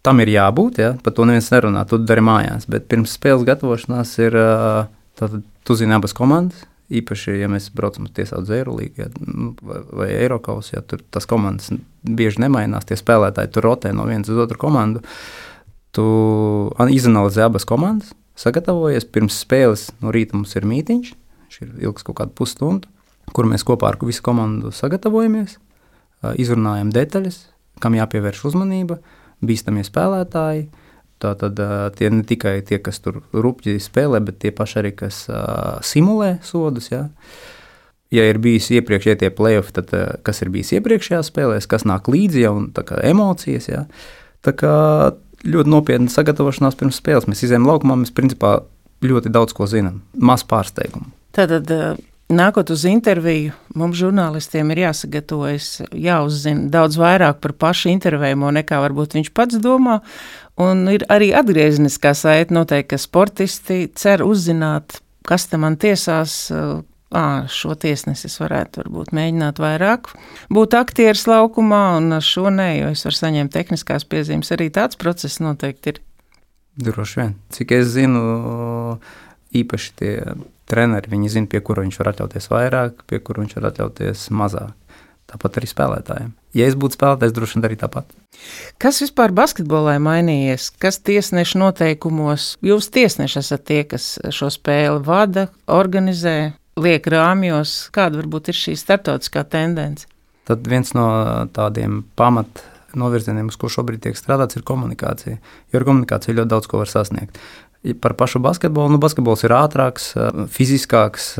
Tam 0.00 0.16
ir 0.22 0.30
jābūt, 0.32 0.78
ja? 0.80 0.94
par 1.04 1.12
to 1.12 1.26
neviens 1.28 1.50
nerunā. 1.52 1.82
Tu 1.84 1.98
dari 2.00 2.22
mājās, 2.24 2.64
bet 2.72 2.86
pirms 2.88 3.18
spēles 3.18 3.44
gatavošanās 3.44 4.14
ir. 4.24 4.38
Tātad, 5.20 5.42
tu 5.68 5.76
zini 5.76 5.92
abas 5.92 6.14
komandas, 6.16 6.62
Īpaši, 6.90 7.36
ja 7.38 7.46
mēs 7.50 7.68
braucam 7.74 8.08
uz 8.08 8.14
tiesātu 8.16 8.48
Zēru-līgu 8.48 9.04
ja, 9.04 9.06
nu, 9.22 9.52
vai, 9.62 9.78
vai 9.94 10.08
Eiropas, 10.16 10.72
ja 10.72 10.82
tur 10.82 11.04
tas 11.14 11.28
komandas 11.30 11.70
bieži 12.02 12.42
nemainās, 12.42 12.88
tie 12.88 12.98
spēlētāji 12.98 13.52
tur 13.54 13.68
rotē 13.68 13.92
no 13.94 14.08
vienas 14.08 14.30
uz 14.32 14.40
otru 14.42 14.58
komandu. 14.58 15.04
Tu 15.94 16.04
izanalizē 16.94 17.46
abas 17.46 17.66
komandas, 17.66 18.10
sagatavojies 18.38 19.06
pirms 19.10 19.38
spēles. 19.44 19.88
No 20.02 20.10
rīta 20.14 20.38
mums 20.38 20.56
ir 20.58 20.66
mītīņš, 20.66 21.14
viņš 21.46 21.62
ir 21.62 21.72
ilgs 21.86 22.06
kaut 22.06 22.18
kādu 22.22 22.34
pusstundu, 22.38 22.90
kur 23.34 23.46
mēs 23.46 23.66
kopā 23.66 23.92
ar 23.92 23.98
visu 24.02 24.24
komandu 24.26 24.74
sagatavojamies, 24.74 25.58
izrunājam 26.42 26.90
detaļas, 26.94 27.42
kam 27.82 27.94
jāpievērš 27.98 28.44
uzmanība, 28.50 28.98
bīstamie 29.46 29.86
spēlētāji 29.86 30.66
Tā 31.20 31.34
tad 31.36 31.58
tie 31.98 32.08
ne 32.08 32.24
tikai 32.24 32.60
tie, 32.66 32.78
kas 32.80 33.02
tur 33.04 33.20
rupji 33.32 33.76
spēlē, 33.82 34.22
bet 34.24 34.38
tie 34.40 34.52
paši 34.56 34.78
arī, 34.80 34.92
kas 34.96 35.26
simulē 35.84 36.38
sodus. 36.46 36.88
Ja? 36.92 37.06
ja 38.14 38.24
ir 38.30 38.40
bijis 38.42 38.70
iepriekš, 38.72 39.10
ja 39.10 39.16
tie 39.20 39.30
playoffs, 39.34 39.74
tad 39.76 39.92
kas 40.26 40.40
ir 40.40 40.52
bijis 40.54 40.72
iepriekšējā 40.78 41.22
spēlē, 41.28 41.60
kas 41.68 41.84
nāk 41.88 42.08
līdzi 42.08 42.46
jau 42.46 42.54
emocijas. 43.04 43.68
Ja? 43.68 43.84
Tā 44.46 44.56
kā 44.56 44.74
ļoti 45.44 45.72
nopietna 45.72 46.12
sagatavošanās 46.12 46.78
pirms 46.80 47.00
spēles. 47.00 47.28
Mēs 47.28 47.44
izējām 47.44 47.68
laukumā, 47.68 48.00
mēs 48.00 48.16
principā 48.16 48.62
ļoti 49.04 49.32
daudz 49.32 49.56
ko 49.56 49.68
zinām, 49.68 50.00
maz 50.16 50.44
pārsteigumu. 50.48 51.12
Tātad 51.36 51.68
Nākot 52.30 52.68
uz 52.70 52.84
interviju, 52.86 53.50
mums 53.74 53.98
žurnālistiem 53.98 54.68
ir 54.70 54.84
jāsagatavojas, 54.84 55.80
jāuzzina 55.90 56.68
daudz 56.70 56.94
vairāk 57.00 57.40
par 57.42 57.56
pašu 57.58 57.90
intervējamo, 57.90 58.52
nekā 58.54 58.78
varbūt 58.84 59.16
viņš 59.18 59.30
pats 59.34 59.58
domā. 59.58 59.96
Un 60.60 60.84
ir 60.92 61.06
arī 61.08 61.30
atgriezniskā 61.36 62.12
saite, 62.16 62.52
noteikti, 62.54 62.92
ka 62.92 63.00
sportisti 63.00 63.84
cer 63.96 64.24
uzzināt, 64.26 64.98
kas 65.26 65.46
te 65.48 65.60
man 65.60 65.78
tiesās, 65.80 66.34
à, 66.52 67.24
šo 67.48 67.76
tiesnesi 67.80 68.28
es 68.28 68.36
varētu 68.42 68.82
varbūt 68.82 69.14
mēģināt 69.16 69.60
vairāk 69.62 70.12
būt 70.52 70.76
aktieris 70.78 71.24
laukumā, 71.30 71.82
un 72.00 72.18
šo 72.24 72.52
nē, 72.52 72.70
jo 72.82 72.92
es 72.92 73.06
varu 73.06 73.18
saņemt 73.22 73.54
tehniskās 73.56 74.06
piezīmes. 74.10 74.52
Arī 74.56 74.68
tāds 74.74 75.00
process 75.00 75.40
noteikti 75.40 75.94
ir. 75.94 76.02
Droši 76.80 77.20
vien. 77.20 77.34
Cik 77.56 77.74
es 77.76 77.92
zinu, 77.96 78.20
īpaši 79.56 79.94
tie 79.98 80.14
treneri, 80.70 81.10
viņi 81.10 81.32
zina, 81.34 81.50
pie 81.50 81.60
kura 81.64 81.82
viņš 81.84 81.98
var 82.00 82.12
atļauties 82.12 82.50
vairāk, 82.52 83.02
pie 83.10 83.18
kura 83.24 83.42
viņš 83.42 83.56
var 83.58 83.70
atļauties 83.72 84.28
mazāk. 84.36 84.76
Tāpat 85.30 85.60
arī 85.60 85.68
spēlētājiem. 85.70 86.30
Ja 86.58 86.66
es 86.66 86.74
būtu 86.78 86.98
spēlētājs, 86.98 87.34
droši 87.36 87.56
vien 87.56 87.66
arī 87.68 87.76
tāpat. 87.78 88.08
Kas 88.82 88.98
vispār 89.04 89.30
basketbolā 89.36 89.94
ir 89.98 90.02
mainījies? 90.02 90.70
Kas 90.82 90.98
tiesneša 91.06 91.60
noteikumos? 91.62 92.56
Jūs 92.66 92.90
tiesneši 92.94 93.38
esat 93.42 93.66
tie, 93.70 93.84
kas 93.86 94.16
šo 94.34 94.50
spēli 94.50 95.04
vada, 95.06 95.46
organizē, 95.70 96.56
liek 96.80 97.06
rāmjos. 97.14 97.76
Kāda 97.94 98.18
varbūt 98.22 98.50
ir 98.50 98.58
šī 98.58 98.74
startautiskā 98.80 99.44
tendence? 99.46 100.10
Tad 100.50 100.66
viens 100.66 100.90
no 100.98 101.06
tādiem 101.54 102.02
pamat 102.18 102.64
novirzieniem, 102.98 103.50
uz 103.52 103.58
ko 103.60 103.70
šobrīd 103.70 104.02
tiek 104.02 104.18
strādāts, 104.18 104.58
ir 104.58 104.66
komunikācija. 104.66 105.38
Jo 105.70 105.80
ar 105.80 105.86
komunikāciju 105.86 106.40
ļoti 106.40 106.50
daudz 106.50 106.70
ko 106.70 106.80
var 106.80 106.90
sasniegt. 106.90 107.38
Par 107.80 108.12
pašu 108.12 108.42
basketbolu. 108.44 108.92
Nu, 108.92 108.98
basketbols 109.00 109.40
ir 109.46 109.54
ātrāks, 109.56 110.10
fiziskāks 110.52 111.30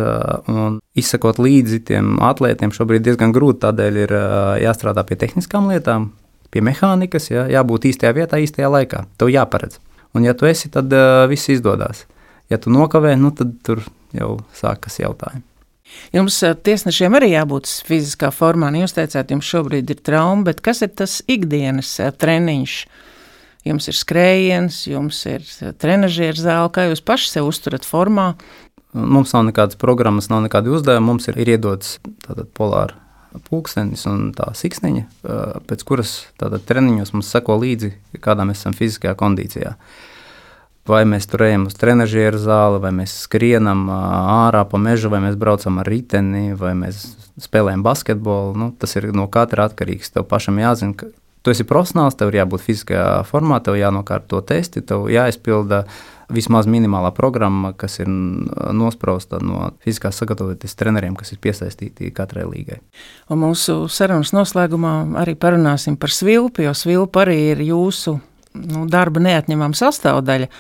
un 0.49 0.79
izsakot 0.97 1.37
līdzi 1.37 1.83
tiem 1.91 2.15
atlētiem 2.25 2.73
šobrīd 2.73 3.05
diezgan 3.05 3.35
grūti. 3.37 3.61
Tādēļ 3.67 3.99
ir 4.07 4.15
jāstrādā 4.63 5.05
pie 5.05 5.19
tehniskām 5.21 5.69
lietām, 5.69 6.09
pie 6.49 6.63
mehānikas, 6.65 7.29
jā, 7.29 7.45
jābūt 7.53 7.91
īstajā 7.93 8.15
vietā, 8.17 8.41
īstajā 8.41 8.73
laikā. 8.73 9.05
Tev 9.21 9.29
jāparedz. 9.35 9.83
Un, 10.17 10.25
ja 10.25 10.33
tu 10.33 10.49
esi, 10.49 10.73
tad 10.73 10.89
viss 11.29 11.53
izdodas. 11.53 12.07
Ja 12.51 12.57
tu 12.59 12.73
nokavē, 12.73 13.13
nu, 13.21 13.35
tad 13.37 13.53
tur 13.67 13.85
jau 14.17 14.39
sākas 14.57 14.97
jautājumi. 15.03 15.45
Jums 16.15 16.41
tiesnešiem 16.65 17.15
arī 17.19 17.33
jābūt 17.35 17.69
fiziskā 17.87 18.31
formā. 18.35 18.73
Nu, 18.73 18.81
jūs 18.85 18.97
teicāt, 18.97 19.31
jums 19.35 19.47
šobrīd 19.47 19.91
ir 19.93 20.01
trauma, 20.07 20.49
bet 20.49 20.65
kas 20.65 20.81
ir 20.87 20.93
tas 20.97 21.21
ikdienas 21.31 21.93
treniņš? 22.17 22.81
Jums 23.67 23.91
ir 23.91 23.97
skrējiens, 23.97 24.81
jums 24.91 25.21
ir 25.29 25.45
trenižera 25.81 26.39
zāle, 26.39 26.73
kā 26.75 26.89
jūs 26.89 27.05
paši 27.05 27.35
sev 27.35 27.51
uzturat 27.51 27.87
formā. 27.87 28.33
Mums 28.97 29.35
nav 29.37 29.45
nekādas 29.47 29.79
programmas, 29.79 30.31
nav 30.33 30.43
nekādi 30.47 30.73
uzdevumi. 30.75 31.07
Mums 31.13 31.29
ir, 31.31 31.39
ir 31.39 31.55
iedots 31.55 31.99
polāra 32.59 32.99
pulkstenis 33.47 34.03
un 34.11 34.33
tā 34.35 34.49
siksniņa, 34.59 35.05
pēc 35.71 35.85
kuras 35.87 36.15
treniņos 36.41 37.13
mums 37.15 37.31
seko 37.31 37.61
līdzi, 37.63 37.93
kādā 38.19 38.47
mēs 38.49 38.65
esam 38.65 38.75
fiziskajā 38.75 39.15
kondīcijā. 39.19 39.77
Vai 40.91 41.05
mēs 41.07 41.29
tur 41.31 41.45
ejam 41.47 41.69
uz 41.69 41.77
trenižera 41.79 42.41
zāli, 42.41 42.81
vai 42.83 42.91
mēs 42.97 43.13
skrienam 43.29 43.85
ārā 43.93 44.65
pa 44.67 44.81
mežu, 44.83 45.13
vai 45.13 45.21
mēs 45.23 45.37
braucam 45.39 45.79
ar 45.79 45.87
riteni, 45.87 46.57
vai 46.59 46.73
mēs 46.75 47.05
spēlējam 47.39 47.85
basketbolu. 47.87 48.57
Nu, 48.59 48.71
tas 48.75 48.97
ir 48.99 49.13
no 49.15 49.29
katra 49.31 49.69
atkarīgs. 49.69 50.11
Tev 50.17 50.27
pašam 50.33 50.59
jāzina, 50.59 51.13
Tu 51.41 51.55
esi 51.55 51.65
profesionāls, 51.65 52.19
tev 52.21 52.33
ir 52.33 52.43
jābūt 52.43 52.65
fiziskajā 52.67 53.05
formā, 53.29 53.63
tev 53.65 53.79
jānokārto 53.81 54.43
testi, 54.45 54.83
tev 54.85 55.07
jāizpilda 55.09 55.87
vismaz 56.31 56.69
minimālā 56.71 57.11
programma, 57.17 57.73
kas 57.73 57.99
ir 58.03 58.11
nosprausta 58.11 59.41
no 59.43 59.71
fiziskās 59.83 60.21
sagatavoties 60.21 60.77
treneriem, 60.79 61.17
kas 61.19 61.33
ir 61.33 61.41
piesaistīti 61.43 62.13
katrai 62.15 62.45
līgai. 62.47 62.79
Un 63.33 63.41
mūsu 63.47 63.83
sarunas 63.91 64.35
noslēgumā 64.37 64.95
arī 65.23 65.35
parunāsim 65.41 65.97
par 66.01 66.13
svilpi, 66.15 66.67
jo 66.69 66.75
svilpa 66.77 67.25
arī 67.25 67.39
ir 67.55 67.65
jūsu 67.71 68.19
nu, 68.61 68.87
darba 68.91 69.23
neatņemama 69.25 69.79
sastāvdaļa. 69.81 70.51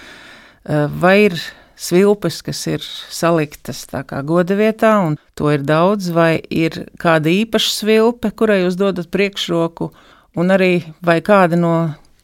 Vai 1.00 1.16
ir 1.28 1.36
svilpes, 1.80 2.40
kas 2.44 2.60
ir 2.68 2.84
saliktas 3.12 3.86
goda 4.28 4.56
vietā, 4.56 4.96
un 5.06 5.16
to 5.38 5.52
ir 5.52 5.64
daudz, 5.64 6.10
vai 6.12 6.40
ir 6.50 6.86
kāda 7.00 7.32
īpaša 7.32 7.76
svilpe, 7.78 8.32
kurai 8.36 8.62
jūs 8.64 8.80
dodat 8.80 9.12
priekšroku? 9.12 9.90
Un 10.38 10.54
arī 10.54 10.74
vai 11.04 11.18
kāda 11.24 11.58
no 11.58 11.74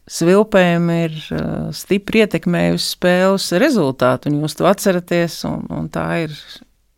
svilpēm 0.07 0.91
ir 0.95 1.17
uh, 1.35 1.69
stipri 1.75 2.23
ietekmējusi 2.23 2.93
spēles 2.95 3.51
rezultātu, 3.59 4.31
un 4.31 4.45
jūs 4.45 4.55
to 4.59 4.69
atceraties, 4.71 5.41
un, 5.49 5.67
un 5.73 5.89
tā 5.93 6.07
ir 6.27 6.35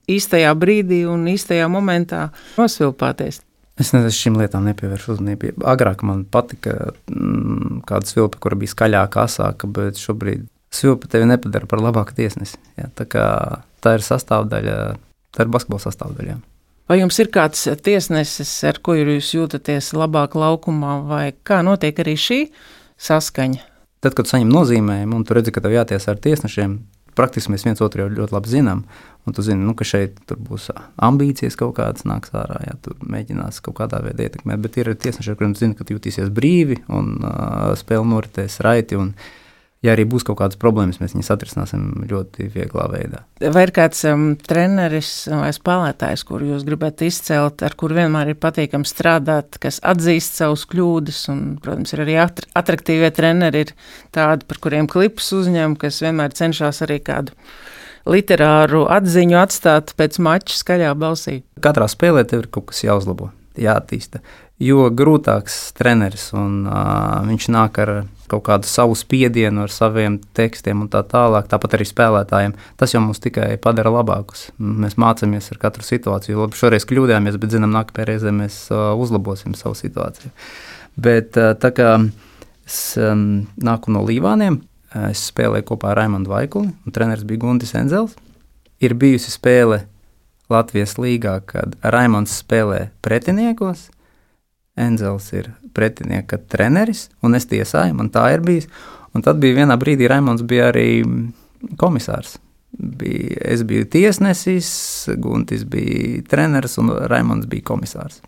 īstajā 0.08 0.52
brīdī 0.58 1.04
un 1.08 1.26
īstajā 1.32 1.68
momentā 1.72 2.28
nosvilpāties. 2.58 3.42
Es 3.78 3.92
nezinu, 3.94 4.10
šīm 4.14 4.38
lietām 4.40 4.66
nepievēršu 4.66 5.14
uzmanību. 5.14 5.52
Agrāk 5.70 6.02
man 6.06 6.24
patika 6.26 6.90
mm, 7.06 7.84
kāda 7.86 8.10
svilpe, 8.10 8.40
kur 8.42 8.56
bija 8.58 8.74
skaļāka, 8.74 9.28
asāka, 9.28 9.70
bet 9.70 10.00
šobrīd 10.02 10.48
svilpe 10.74 11.08
tevi 11.10 11.28
nepadara 11.30 11.68
par 11.70 11.82
labāku 11.84 12.16
tiesnesi. 12.16 12.58
Ja? 12.80 12.90
Tā, 12.98 13.06
tā 13.84 13.94
ir 13.96 14.04
sastāvdaļa, 14.04 14.78
tā 15.36 15.46
ir 15.46 15.52
basketbola 15.54 15.84
sastāvdaļa. 15.86 16.34
Ja? 16.34 16.40
Vai 16.88 17.02
jums 17.02 17.18
ir 17.20 17.28
kāds 17.28 17.66
tiesnesis, 17.84 18.50
ar 18.64 18.78
ko 18.80 18.94
jūs 18.96 19.34
jūtaties 19.34 19.90
labāk 19.92 20.32
laukumā, 20.38 20.94
vai 21.04 21.24
kā 21.44 21.60
notiek 21.60 21.98
arī 22.00 22.14
šī 22.16 22.38
saskaņa? 23.04 23.60
Tad, 24.00 24.14
kad 24.16 24.30
saņem 24.30 24.48
nozīmējumu, 24.54 25.18
un 25.18 25.26
tu 25.26 25.36
redzi, 25.36 25.52
ka 25.52 25.60
tev 25.60 25.74
jātiesā 25.74 26.14
ar 26.14 26.22
tiesnešiem, 26.24 26.78
praktiski 27.18 27.52
mēs 27.52 27.66
viens 27.66 27.82
otru 27.84 28.06
jau 28.06 28.12
ļoti 28.14 28.36
labi 28.36 28.52
zinām. 28.54 28.84
Un 29.28 29.36
tu 29.36 29.44
zini, 29.44 29.60
nu, 29.60 29.74
ka 29.76 29.84
šeit 29.84 30.32
būs 30.32 30.70
ambīcijas 31.04 31.58
kaut 31.60 31.74
kādas 31.76 32.06
nāks 32.08 32.32
ārā, 32.32 32.62
ja 32.64 32.78
tu 32.80 32.94
mēģinās 33.04 33.60
kaut 33.66 33.76
kādā 33.82 34.00
veidā 34.06 34.24
ietekmēt. 34.24 34.62
Bet 34.64 34.78
ir 34.80 34.94
tiesneši, 34.96 35.34
kuriem 35.36 35.52
zini, 35.58 35.76
ka 35.76 35.84
tu 35.84 35.98
jutīsies 35.98 36.30
brīvi 36.32 36.78
un 36.88 37.18
uh, 37.18 37.74
spēle 37.76 38.06
noritēs 38.08 38.62
raiti. 38.64 38.96
Un, 38.96 39.12
uh, 39.12 39.47
ja 39.84 39.94
arī 39.94 40.04
būs 40.10 40.26
kaut 40.26 40.40
kādas 40.40 40.58
problēmas, 40.60 40.98
mēs 41.02 41.14
viņus 41.14 41.30
atrisināsim 41.34 41.84
ļoti 42.10 42.48
vieglā 42.54 42.88
veidā. 42.92 43.22
Vai 43.54 43.64
ir 43.68 43.72
kāds 43.76 44.02
um, 44.10 44.32
treneris 44.38 45.12
vai 45.30 45.50
spēlētājs, 45.54 46.24
kuru 46.28 46.52
jūs 46.52 46.66
gribat 46.66 47.02
izcelt, 47.06 47.62
ar 47.62 47.76
kuru 47.78 48.00
vienmēr 48.00 48.32
ir 48.32 48.40
patīkami 48.42 48.88
strādāt, 48.88 49.60
kas 49.62 49.80
atzīst 49.86 50.40
savus 50.40 50.66
kļūdas? 50.70 51.22
Un, 51.32 51.42
protams, 51.62 51.94
ir 51.94 52.04
arī 52.04 52.18
attraktīvie 52.24 53.12
treneri, 53.14 53.66
ir 53.66 53.74
tādi, 54.14 54.48
par 54.48 54.62
kuriem 54.66 54.90
klipus 54.90 55.30
uzņem, 55.38 55.78
kas 55.80 56.02
vienmēr 56.04 56.34
cenšas 56.38 56.82
arī 56.86 57.00
kādu 57.04 57.36
literāru 58.08 58.86
atziņu 58.90 59.38
atstāt 59.38 59.92
pēc 59.98 60.18
mača 60.24 60.56
skaļā 60.56 60.94
balsī. 60.98 61.42
Katrā 61.62 61.88
spēlē 61.90 62.24
tev 62.28 62.44
ir 62.44 62.52
kaut 62.54 62.70
kas 62.72 62.82
jāuzlabo, 62.86 63.30
jāattīsta. 63.58 64.22
Jo 64.58 64.88
grūtāks 64.90 65.56
treneris 65.78 66.32
un 66.34 66.64
uh, 66.66 67.20
viņš 67.28 67.44
nāk 67.54 67.76
ar 67.78 67.92
kaut 68.28 68.42
kādu 68.48 68.68
savu 68.68 68.96
spiedienu 68.98 69.62
ar 69.64 69.72
saviem 69.72 70.18
tekstiem 70.36 70.82
un 70.82 70.88
tā 70.92 71.04
tālāk. 71.06 71.46
Tāpat 71.50 71.76
arī 71.78 71.86
spēlētājiem. 71.88 72.56
Tas 72.80 72.92
jau 72.94 73.02
mums 73.04 73.22
tikai 73.22 73.52
padara 73.62 73.92
labākus. 73.94 74.48
Mēs 74.58 74.98
mācāmies 75.00 75.52
ar 75.54 75.60
katru 75.62 75.86
situāciju. 75.86 76.40
Labi, 76.42 76.58
šoreiz 76.58 76.86
kļūdījāmies, 76.90 77.38
bet 77.40 77.54
zinām, 77.54 77.70
nākamajā 77.76 78.08
reizē 78.10 78.32
mēs 78.34 78.64
uh, 78.72 78.90
uzlabosim 78.98 79.54
savu 79.58 79.78
situāciju. 79.78 80.32
Bet 80.98 81.38
uh, 81.38 81.54
tā 81.58 81.70
kā 81.76 81.92
es 82.66 82.80
um, 83.00 83.46
nāku 83.62 83.94
no 83.94 84.02
Līvāniem, 84.04 84.58
es 85.08 85.22
spēlēju 85.30 85.68
kopā 85.70 85.92
ar 85.92 86.02
Raimondu 86.02 86.32
Vaikuli, 86.32 86.72
un 86.72 86.94
treneris 86.96 87.26
bija 87.28 87.44
Guntis 87.44 87.76
Enzels. 87.78 88.18
Ir 88.82 88.94
bijusi 88.98 89.30
spēle 89.32 89.84
Latvijas 90.50 90.96
līgā, 91.00 91.38
kad 91.46 91.78
Raimonds 91.82 92.34
spēlē 92.42 92.88
pretiniekos, 93.04 93.88
Enzels 94.78 95.32
ir 95.34 95.50
pretinieka 95.74 96.38
treneris, 96.50 97.08
un 97.22 97.34
es 97.38 97.48
tiesāju, 97.50 97.96
man 97.98 98.10
tā 98.14 98.28
ir 98.34 98.44
bijis. 98.44 98.68
Un 99.16 99.24
tad 99.24 99.40
bija 99.42 99.62
vienā 99.62 99.78
brīdī 99.80 100.08
Raimons 100.10 100.44
bija 100.46 100.68
arī 100.72 101.02
komisārs. 101.80 102.36
Bija, 102.78 103.38
es 103.54 103.64
biju 103.66 103.86
tiesnesis, 103.90 104.68
Guntis 105.18 105.64
bija 105.66 106.22
treneris 106.28 106.76
un 106.78 106.92
Raimons 107.10 107.48
bija 107.50 107.64
komisārs. 107.72 108.20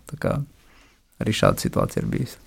Arī 1.20 1.34
šāda 1.36 1.60
situācija 1.60 2.00
ir 2.00 2.06
bijusi. 2.08 2.38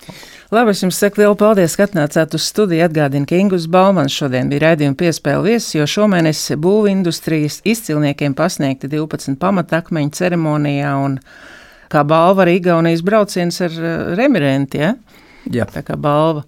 Labi, 0.53 0.73
es 0.73 0.81
jums 0.81 0.97
saku 0.97 1.21
lielu 1.21 1.35
paldies, 1.37 1.75
ka 1.77 1.85
atnācāt 1.85 2.33
uz 2.33 2.47
studiju. 2.49 2.81
Atgādinu, 2.87 3.27
ka 3.29 3.37
Ingūns 3.37 3.67
Baumans 3.69 4.15
šodien 4.17 4.49
bija 4.49 4.63
raidījuma 4.65 4.97
piespēle 4.97 5.45
viesis, 5.45 5.75
jo 5.77 5.85
šomēnes 5.89 6.41
būvu 6.61 6.89
industrijas 6.89 7.59
izcilniekiem 7.69 8.33
pasniegti 8.37 8.89
12 8.89 9.37
pamatakmeņu 9.41 10.17
ceremonijā 10.17 10.95
kā 11.93 12.03
balva 12.07 12.45
arī 12.45 12.57
Igaunijas 12.59 13.03
brauciens 13.05 13.59
ar 13.63 13.75
eh, 13.77 13.99
remirenti. 14.19 14.81
Ja? 14.81 14.93
Jā. 15.51 15.67
Tā 15.67 15.83
kā 15.85 15.97
balva. 15.99 16.45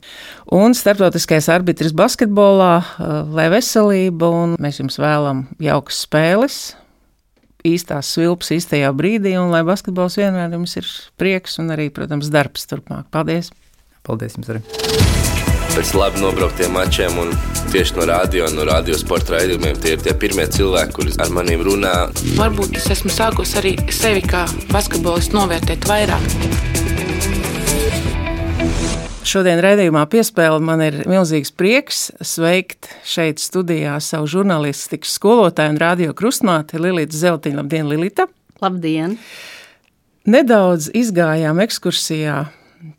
Un 0.56 0.75
starptautiskais 0.78 1.50
arbitrs 1.52 1.96
basketbolā, 1.96 2.74
eh, 2.82 3.14
lai 3.36 3.50
veselība, 3.54 4.32
un 4.32 4.58
mēs 4.62 4.82
jums 4.82 5.00
vēlam 5.02 5.46
jaukas 5.64 6.04
spēles, 6.08 6.60
īstās 7.66 8.14
svilpas 8.16 8.54
īstajā 8.56 8.92
brīdī, 8.96 9.36
un 9.42 9.54
lai 9.54 9.64
basketbols 9.68 10.20
vienmēr 10.22 10.54
jums 10.58 10.78
ir 10.82 10.92
prieks 11.20 11.60
un 11.64 11.74
arī, 11.75 11.90
protams, 11.94 12.32
darbs 12.34 12.70
turpmāk. 12.70 13.10
Paldies! 13.14 13.52
Paldies 14.06 14.38
jums 14.38 14.54
arī! 14.54 15.45
Pēc 15.75 15.89
labi 15.98 16.22
nobrauktiem 16.24 16.72
mačiem 16.72 17.17
un 17.20 17.34
tieši 17.74 17.98
no 17.98 18.05
radio, 18.08 18.46
no 18.55 18.63
radio 18.67 18.96
sporta 18.96 19.34
raidījumiem. 19.36 19.75
Tie 19.84 19.96
ir 19.98 20.03
tie 20.05 20.13
pirmie 20.15 20.46
cilvēki, 20.48 20.96
kuri 20.96 21.15
ar 21.20 21.34
maniem 21.36 21.65
runā. 21.67 21.94
Varbūt 22.38 22.77
es 22.79 22.88
esmu 22.96 23.12
sākusi 23.12 23.58
arī 23.60 23.74
sevi 23.91 24.24
kā 24.24 24.46
basketbolistu 24.72 25.36
novērtēt 25.36 25.88
vairāk. 25.89 26.24
Šodien 29.25 29.60
raidījumā 29.65 30.05
piespēle 30.08 30.63
man 30.63 30.84
ir 30.86 31.01
milzīgs 31.12 31.51
prieks 31.51 32.08
sveikt 32.24 32.88
šeit 33.03 33.44
studijā 33.44 33.98
savu 34.00 34.29
žurnālistikas 34.32 35.17
skolotāju 35.20 35.75
un 35.75 35.82
radio 35.82 36.15
krustmāti 36.15 36.79
Lilītu 36.79 37.20
Zeltiņu. 37.20 37.60
Labdien, 37.60 37.89
Lilita! 37.91 38.29
Labdien! 38.63 39.17
Nedaudz 40.24 40.88
izgājām 40.96 41.60
ekskursijā 41.65 42.46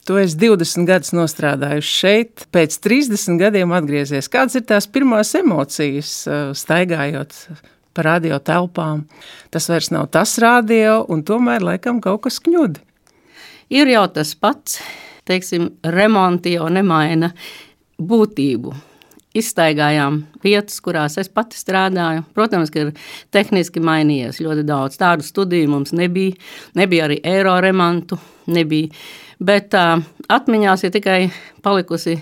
Tu 0.07 0.17
esi 0.19 0.39
20 0.41 0.87
gadus 0.89 1.13
nostrādājuši 1.15 1.93
šeit, 1.93 2.47
pēc 2.55 2.79
30 2.83 3.39
gadiem 3.41 3.75
atgriezies. 3.77 4.31
Kādas 4.33 4.57
ir 4.59 4.65
tās 4.67 4.89
pirmās 4.91 5.35
emocijas, 5.39 6.13
uh, 6.27 6.51
staigājot 6.57 7.37
pa 7.97 8.07
radio 8.07 8.41
telpām? 8.43 9.05
Tas 9.55 9.69
vairs 9.71 9.93
nav 9.95 10.09
tas 10.17 10.37
radio, 10.43 11.03
un 11.13 11.23
tomēr 11.27 11.65
laikam 11.67 12.01
kaut 12.05 12.25
kas 12.27 12.41
kņud. 12.43 12.81
Ir 13.77 13.91
jau 13.91 14.05
tas 14.15 14.35
pats, 14.39 14.81
teiksim, 15.29 15.73
remonti 15.83 16.57
jau 16.57 16.71
nemaina 16.73 17.33
būtību. 17.99 18.75
Izstaigājām 19.37 20.23
vietas, 20.45 20.79
kurās 20.81 21.19
es 21.21 21.29
pati 21.29 21.59
strādāju. 21.59 22.25
Protams, 22.37 22.73
ka 22.73 22.87
ir 22.87 22.95
tehniski 23.35 23.83
mainījies 23.85 24.41
ļoti 24.45 24.65
daudz. 24.67 24.97
Tādu 25.01 25.27
studiju 25.27 25.71
mums 25.75 25.93
nebija, 25.97 26.39
nebija 26.79 27.09
arī 27.11 27.21
eiro 27.27 27.59
remontu, 27.61 28.19
nebija 28.49 28.95
bet 29.43 29.75
uh, 29.77 30.01
atmiņās 30.33 30.87
ir 30.87 30.93
tikai 30.95 31.21
palikusi 31.65 32.17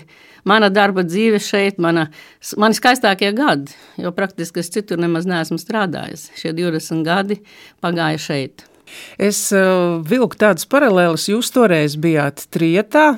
mana 0.45 0.69
darba 0.69 1.05
dzīve 1.05 1.39
šeit, 1.41 1.79
mana, 1.81 2.07
mani 2.61 2.77
skaistākie 2.77 3.31
gadi, 3.35 3.73
jo 4.01 4.11
praktiski 4.15 4.61
es 4.61 4.71
citur 4.73 5.01
nemaz 5.01 5.27
neesmu 5.29 5.57
strādājis. 5.61 6.29
Šie 6.37 6.53
20 6.57 7.05
gadi 7.07 7.39
pagāja 7.83 8.21
šeit. 8.21 8.67
Es 9.17 9.47
uh, 9.55 9.97
vilku 10.05 10.37
tādas 10.37 10.67
paralēlas, 10.69 11.29
jūs 11.31 11.49
toreiz 11.55 11.97
bijāt 11.97 12.45
trietā. 12.53 13.15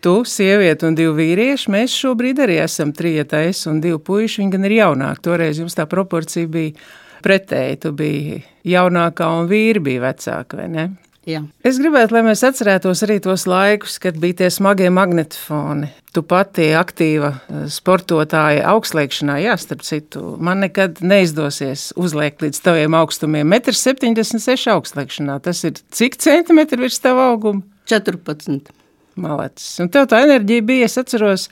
Tu, 0.00 0.14
sieviete 0.24 0.88
un 0.88 0.96
divi 0.96 1.12
vīrieši, 1.18 1.68
mēs 1.74 1.92
šobrīd 1.92 2.40
arī 2.40 2.56
esam 2.62 2.94
trijotā, 2.96 3.42
es 3.50 3.66
un 3.68 3.82
divi 3.84 3.98
puiši, 4.00 4.40
viņi 4.40 4.54
gan 4.54 4.64
ir 4.64 4.76
jaunāki. 4.78 5.24
Toreiz 5.26 5.60
jums 5.60 5.76
tā 5.76 5.84
proporcija 5.90 6.48
bija 6.48 6.72
pretēji, 7.20 7.82
tu 7.82 7.92
biji 7.96 8.40
jaunākā 8.72 9.28
un 9.36 9.50
vīri 9.50 9.82
bija 9.90 10.06
vecāki, 10.06 10.56
vai 10.56 10.68
ne? 10.72 10.86
Jā. 11.28 11.42
Es 11.68 11.76
gribētu, 11.76 12.16
lai 12.16 12.22
mēs 12.24 12.40
atcerētos 12.48 13.04
arī 13.04 13.18
tos 13.20 13.44
laikus, 13.44 13.98
kad 14.00 14.16
bija 14.22 14.38
tie 14.40 14.48
smagie 14.48 14.88
magnetofoni. 14.94 15.90
Tu 16.16 16.24
pati 16.24 16.70
aktīva 16.74 17.34
eh, 17.36 17.62
sportotāja 17.70 18.64
augstliekšanā, 18.72 19.36
jā, 19.44 19.60
starp 19.60 19.84
citu, 19.86 20.24
man 20.40 20.64
nekad 20.64 21.04
neizdosies 21.04 21.90
uzliekt 22.00 22.40
līdz 22.40 22.64
taviem 22.64 22.96
augstumiem. 22.96 23.52
1,76 23.60 24.64
m 24.64 24.78
augstliekšanā. 24.78 25.38
Tas 25.44 25.60
ir 25.68 25.76
cik 25.92 26.16
centimetri 26.24 26.80
virs 26.80 27.02
tava 27.04 27.28
auguma? 27.34 27.66
14. 27.90 28.79
Malacis. 29.18 29.72
Un 29.82 29.90
tev 29.92 30.08
tā 30.10 30.22
enerģija 30.26 30.66
bija, 30.66 30.88
es 30.90 30.98
atceros, 31.00 31.48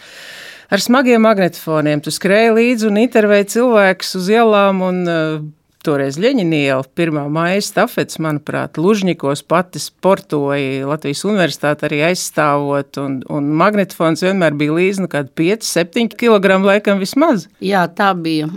ar 0.70 0.82
smagiem 0.82 1.22
magnetofoniem. 1.24 2.02
Tu 2.04 2.12
skrēji 2.14 2.54
līdzi 2.56 2.90
un 2.90 3.00
intervēji 3.02 3.52
cilvēkus 3.56 4.14
uz 4.20 4.28
ielām 4.32 4.82
un 4.86 5.00
uh, 5.08 5.46
toreiz 5.84 6.18
Ļeņiniela, 6.20 6.86
pirmā 6.98 7.24
maija 7.32 7.62
stafets, 7.64 8.18
manuprāt, 8.22 8.78
Lužņikos 8.80 9.44
pati 9.48 9.80
sportoja 9.82 10.86
Latvijas 10.88 11.24
universitāti 11.28 11.88
arī 11.88 12.02
aizstāvot, 12.10 12.98
un, 13.02 13.20
un 13.32 13.50
magnetofons 13.58 14.24
vienmēr 14.26 14.56
bija 14.58 14.76
līdzi, 14.78 15.04
nu 15.04 15.12
kādi 15.12 15.32
5-7 15.38 16.16
kg 16.18 16.60
laikam 16.66 17.02
vismaz. 17.02 17.48
Jā, 17.64 17.86
tā 17.88 18.12
bija. 18.18 18.50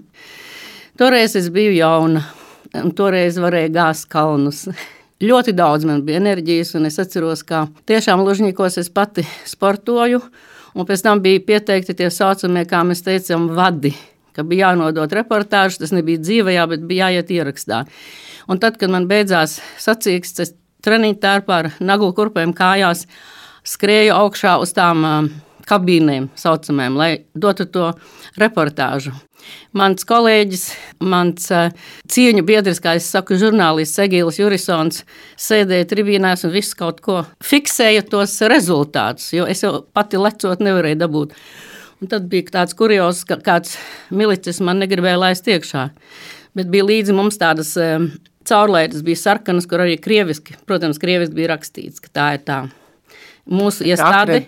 Toreiz 1.00 1.38
es 1.40 1.48
biju 1.54 1.74
jauna, 1.78 2.26
un 2.78 2.92
toreiz 2.98 3.40
varēja 3.42 3.76
gāzt 3.80 4.10
kalnus. 4.12 4.66
Ļoti 5.22 5.54
daudz 5.54 5.86
man 5.86 6.06
bija 6.06 6.18
enerģijas, 6.18 6.74
un 6.80 6.90
es 6.90 6.98
atceros, 7.02 7.44
ka 7.46 7.68
tiešām 7.90 8.24
Lužņikos 8.26 8.80
es 8.82 8.90
pati 8.90 9.26
sportoju, 9.46 10.22
un 10.74 10.88
pēc 10.90 11.04
tam 11.06 11.22
bija 11.22 11.44
pieteikti 11.46 11.94
tie 11.98 12.10
saucamie, 12.10 12.66
kā 12.66 12.82
mēs 12.88 13.06
teicam, 13.06 13.52
vadi– 13.58 13.94
ka 14.36 14.46
bija 14.48 14.72
jānodod 14.72 15.14
reportāžas, 15.16 15.80
tas 15.82 15.94
nebija 15.96 16.22
dzīvajā, 16.22 16.66
bet 16.72 16.88
bija 16.88 17.12
jāiet 17.12 17.32
ierakstā. 17.36 17.84
Un 18.52 18.60
tad, 18.62 18.80
kad 18.80 18.92
man 18.94 19.08
beidzās 19.10 19.60
sacīksts, 19.82 20.44
es 20.44 20.54
treniņu 20.86 21.20
tērpā 21.22 21.60
ar 21.64 21.72
naglu 21.84 22.12
kurpēm 22.18 22.56
kājās 22.58 23.06
skrēju 23.68 24.16
augšā 24.18 24.58
uz 24.64 24.74
tām 24.78 25.06
uh, 25.06 25.30
kabīnēm, 25.72 26.30
saucamēm, 26.40 27.00
lai 27.00 27.12
dotu 27.34 27.68
to 27.72 27.92
reportāžu. 28.42 29.14
Mans 29.74 30.06
kolēģis, 30.06 30.66
mans 31.02 31.48
uh, 31.56 31.72
cieņu 32.12 32.44
biedrs, 32.46 32.82
kā 32.84 32.94
es 33.00 33.08
saku, 33.10 33.38
žurnālists 33.42 34.02
Egīls 34.04 34.38
Jurisons, 34.42 35.02
sēdēja 35.40 35.88
tribīnās 35.90 36.46
un 36.46 36.54
visu 36.54 36.78
kaut 36.78 37.02
ko 37.06 37.22
fiksēja 37.46 38.04
tos 38.12 38.38
rezultātus, 38.52 39.32
jo 39.34 39.48
es 39.50 39.64
jau 39.66 39.80
pati 39.96 40.22
lecot 40.22 40.62
nevarēju 40.62 41.00
dabūt. 41.02 41.38
Un 42.02 42.10
tad 42.10 42.28
bija 42.30 42.58
tāds 42.60 42.78
kurjos, 42.78 43.24
ka 43.30 43.38
kāds 43.46 43.78
milicis 44.10 44.62
man 44.66 44.82
negribēja 44.82 45.22
laist 45.22 45.50
iekšā. 45.50 45.88
Bet 46.58 46.70
bija 46.74 46.88
līdzi 46.88 47.16
mums 47.16 47.38
tādas 47.42 47.76
um, 47.80 48.10
caurlaides, 48.50 49.06
bija 49.06 49.22
sarkanas, 49.22 49.70
kur 49.70 49.86
arī 49.86 50.00
krieviski, 50.02 50.58
protams, 50.68 51.00
krieviski 51.02 51.38
bija 51.38 51.54
rakstīts, 51.54 52.02
ka 52.04 52.14
tā 52.14 52.30
ir 52.38 52.46
tā 52.48 52.64
mūsu 53.50 53.86
iestāde. 53.88 54.40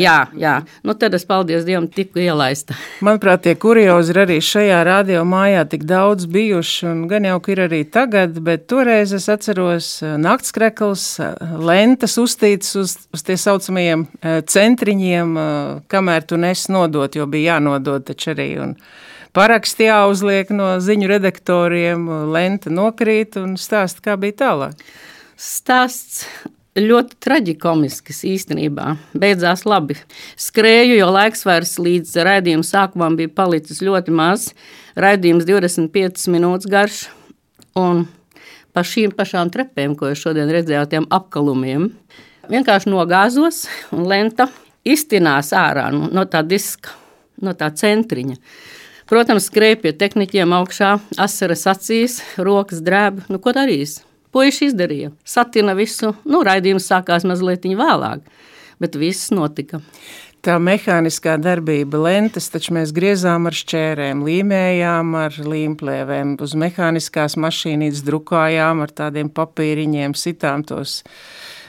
Jā, 0.00 0.16
jā. 0.36 0.54
Nu, 0.86 0.94
tad 0.98 1.14
es 1.16 1.26
paldies 1.28 1.66
Dievam, 1.66 1.86
tiku 1.92 2.20
ielaista. 2.22 2.76
Manuprāt, 3.06 3.44
tie 3.46 3.54
kuriozi 3.60 4.14
ir 4.14 4.20
arī 4.24 4.38
šajā 4.44 4.80
radio 4.86 5.22
mājā 5.28 5.64
tik 5.70 5.86
daudz 5.88 6.26
bijuši, 6.30 6.86
un 6.90 7.04
gan 7.10 7.28
jau 7.28 7.38
ir 7.54 7.64
arī 7.68 7.82
tagad, 7.88 8.38
bet 8.44 8.66
toreiz 8.70 9.14
es 9.16 9.28
atceros 9.32 9.90
eh, 10.02 10.16
naktskrekls, 10.20 11.06
eh, 11.22 11.56
lentas 11.56 12.16
uztītas 12.22 12.74
uz, 12.80 12.96
uz 13.14 13.26
tie 13.26 13.38
saucamajiem 13.40 14.06
eh, 14.20 14.40
centriņiem, 14.46 15.34
kamēr 15.90 16.26
tu 16.26 16.38
nes 16.40 16.66
nodot, 16.72 17.14
jo 17.16 17.26
bija 17.30 17.56
jānodot 17.56 18.08
taču 18.10 18.32
arī. 18.34 18.50
Un, 18.62 18.78
Paraksti 19.36 19.84
jāuzliek 19.90 20.48
no 20.56 20.78
ziņu 20.80 21.10
redaktoriem, 21.10 22.06
lenta 22.32 22.70
nokrīt 22.72 23.36
un 23.36 23.58
stāst, 23.60 24.00
kā 24.00 24.14
bija 24.16 24.38
tālāk. 24.40 24.86
Stāsts 25.36 26.24
ļoti 26.76 27.16
traģisks 27.24 28.22
īstenībā. 28.28 28.96
Beidzās 29.16 29.64
labi. 29.66 29.96
Skrēju, 30.36 30.98
jo 31.00 31.08
laiks 31.12 31.46
vairs 31.48 31.76
līdz 31.80 32.16
raidījuma 32.26 32.66
sākumam 32.66 33.16
bija 33.18 33.32
palicis 33.32 33.82
ļoti 33.84 34.12
maz. 34.12 34.50
Raidījums 34.96 35.48
25 35.48 36.28
minūtes 36.32 36.68
garš. 36.70 37.06
Un 37.76 38.06
pa 38.76 38.84
šīm 38.84 39.14
pašām 39.16 39.50
trepēm, 39.52 39.96
ko 39.96 40.10
es 40.12 40.20
šodien 40.20 40.52
redzēju, 40.52 40.86
tiem 40.92 41.08
apkalumiem, 41.12 41.90
vienkārši 42.52 42.92
nogāzos 42.92 43.64
un 43.92 44.04
lenta 44.08 44.48
iztinās 44.86 45.52
ārā 45.56 45.90
no, 45.92 46.10
no 46.12 46.24
tā 46.28 46.42
diska, 46.46 46.92
no 47.42 47.56
tā 47.56 47.70
centriņa. 47.72 48.36
Protams, 49.06 49.46
skrēja 49.50 49.78
pie 49.84 49.92
tehniķiem 49.94 50.52
augšā, 50.56 50.96
asaras 51.20 51.66
acīs, 51.70 52.18
rokas 52.42 52.80
drēb. 52.82 53.22
Nu, 53.30 53.38
ko 53.38 53.54
darīs? 53.54 54.00
Puiši 54.36 54.70
izdarīja. 54.70 55.14
Satina 55.24 55.74
visu, 55.78 56.12
nu, 56.28 56.44
raidījums 56.44 56.90
sākās 56.92 57.24
mazliet 57.28 57.64
vēlāk, 57.64 58.22
bet 58.82 59.00
viss 59.00 59.32
notika. 59.32 59.80
Tā 60.46 60.60
mehāniskā 60.62 61.34
darbība, 61.42 61.98
lentes, 62.04 62.46
taču 62.52 62.76
mēs 62.76 62.92
griezām 62.94 63.48
ar 63.48 63.56
šķērēm, 63.56 64.20
līmējām 64.22 65.16
ar 65.18 65.38
līmplēvēm, 65.42 66.36
uz 66.44 66.54
mehāniskās 66.54 67.34
mašīnītes 67.42 68.04
drukājām 68.06 68.84
ar 68.84 68.92
tādiem 68.94 69.32
papīriņiem, 69.34 70.14
sitām 70.14 70.62
tos 70.68 71.00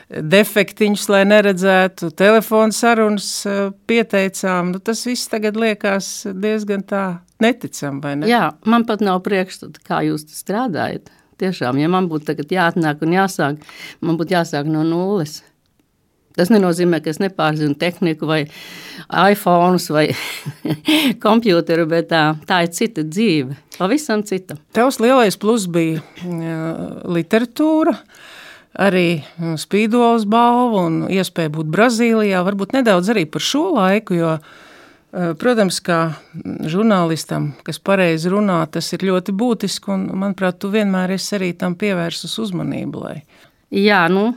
defektiņus, 0.07 1.07
lai 1.09 1.23
neredzētu, 1.27 2.11
telefonu 2.19 2.75
sarunas 2.75 3.31
eh, 3.49 3.63
pieteicām. 3.89 4.75
Nu, 4.75 4.83
tas 4.83 5.01
viss 5.09 5.31
tagad 5.31 5.57
liekas 5.57 6.27
diezgan 6.37 6.85
tā 6.87 7.05
neticam, 7.43 7.97
vai 8.03 8.13
ne? 8.21 8.29
Jā, 8.29 8.51
man 8.69 8.85
pat 8.87 9.01
nav 9.03 9.23
priekšstata, 9.25 9.81
kā 9.89 10.03
jūs 10.05 10.29
strādājat. 10.37 11.09
Tiešām, 11.37 11.77
ja 11.77 11.89
man 11.91 12.07
būtu 12.09 12.31
tagad 12.31 12.49
jāatnāk 12.53 13.03
un 13.05 13.13
jāsāk, 13.13 13.61
man 14.01 14.17
būtu 14.17 14.33
jāsāk 14.33 14.69
no 14.71 14.81
nulles. 14.87 15.43
Tas 16.37 16.51
nenozīmē, 16.53 16.99
ka 17.01 17.09
es 17.09 17.17
nepārzinu 17.17 17.73
tehniku 17.81 18.27
vai 18.29 18.43
iPhone 19.09 19.79
vai 19.89 20.05
computeru, 21.25 21.87
bet 21.89 22.11
tā, 22.11 22.21
tā 22.45 22.61
ir 22.65 22.73
cita 22.77 23.01
dzīve. 23.05 23.57
Pavisam 23.77 24.21
cita. 24.25 24.59
Tavs 24.77 24.99
lielais 25.01 25.37
plus 25.41 25.65
bija 25.69 26.03
literatūra, 27.17 27.95
arī 28.77 29.07
spīdols 29.57 30.27
balva 30.29 30.85
un 30.85 30.99
iespēja 31.09 31.53
būt 31.57 31.73
Brazīlijā. 31.73 32.45
Varbūt 32.45 32.77
nedaudz 32.77 33.09
arī 33.13 33.25
par 33.29 33.41
šo 33.41 33.71
laiku, 33.79 34.17
jo 34.21 34.37
protams, 35.17 35.79
kā 35.81 35.99
žurnālistam, 36.69 37.51
kas 37.65 37.79
pareizi 37.81 38.29
runā, 38.29 38.59
tas 38.69 38.91
ir 38.93 39.05
ļoti 39.07 39.33
būtiski. 39.33 39.89
Un, 39.93 40.03
manuprāt, 40.23 40.59
tu 40.61 40.69
vienmēr 40.73 41.15
esi 41.15 41.37
arī 41.39 41.53
tam 41.57 41.77
pievērsus 41.79 42.37
uzmanību. 42.43 43.01
Lai... 43.01 43.15
Jā, 43.73 44.03
nu, 44.13 44.29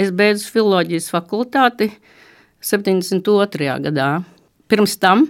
es 0.00 0.10
beidzu 0.10 0.50
filozofijas 0.54 1.06
fakultāti 1.12 1.92
72. 2.62 3.70
gadā. 3.86 4.10
pirms 4.68 4.96
tam 4.96 5.26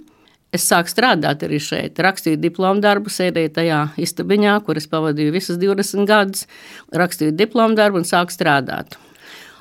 es 0.52 0.64
sāku 0.68 0.92
strādāt 0.92 1.42
arī 1.44 1.58
šeit. 1.60 1.98
Rakstīju 1.98 2.40
diplomu 2.40 2.80
darbu, 2.84 3.10
sēdēju 3.10 3.52
tajā 3.56 3.80
istabiņā, 4.00 4.58
kur 4.64 4.76
es 4.76 4.86
pavadīju 4.86 5.32
visus 5.32 5.60
20 5.60 6.06
gadus. 6.06 6.46
Rakstīju 6.92 7.32
diplomu 7.36 7.76
darbu 7.78 8.02
un 8.02 8.08
sāku 8.08 8.34
strādāt. 8.34 8.98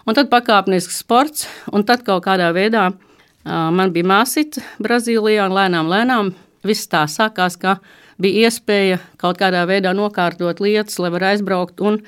Un 0.06 0.18
tad 0.18 0.32
pakāpeniski 0.32 0.94
sports, 0.96 1.48
un 1.72 1.86
tad 1.88 2.04
kaut 2.04 2.24
kādā 2.26 2.50
veidā 2.56 2.90
man 3.46 3.94
bija 3.94 4.08
māsīca 4.12 4.64
Brazīlijā, 4.84 5.48
un 5.48 5.56
lēnām, 5.58 5.90
lēnām 5.92 6.32
viss 6.68 6.90
tā 6.92 7.06
sākās, 7.10 7.58
ka 7.58 7.80
bija 8.22 8.48
iespēja 8.48 9.00
kaut 9.22 9.40
kādā 9.42 9.64
veidā 9.70 9.94
nokārtot 9.98 10.62
lietas, 10.62 11.00
lai 11.02 11.12
varētu 11.14 11.40
aizbraukt 11.40 11.82
un 11.82 12.00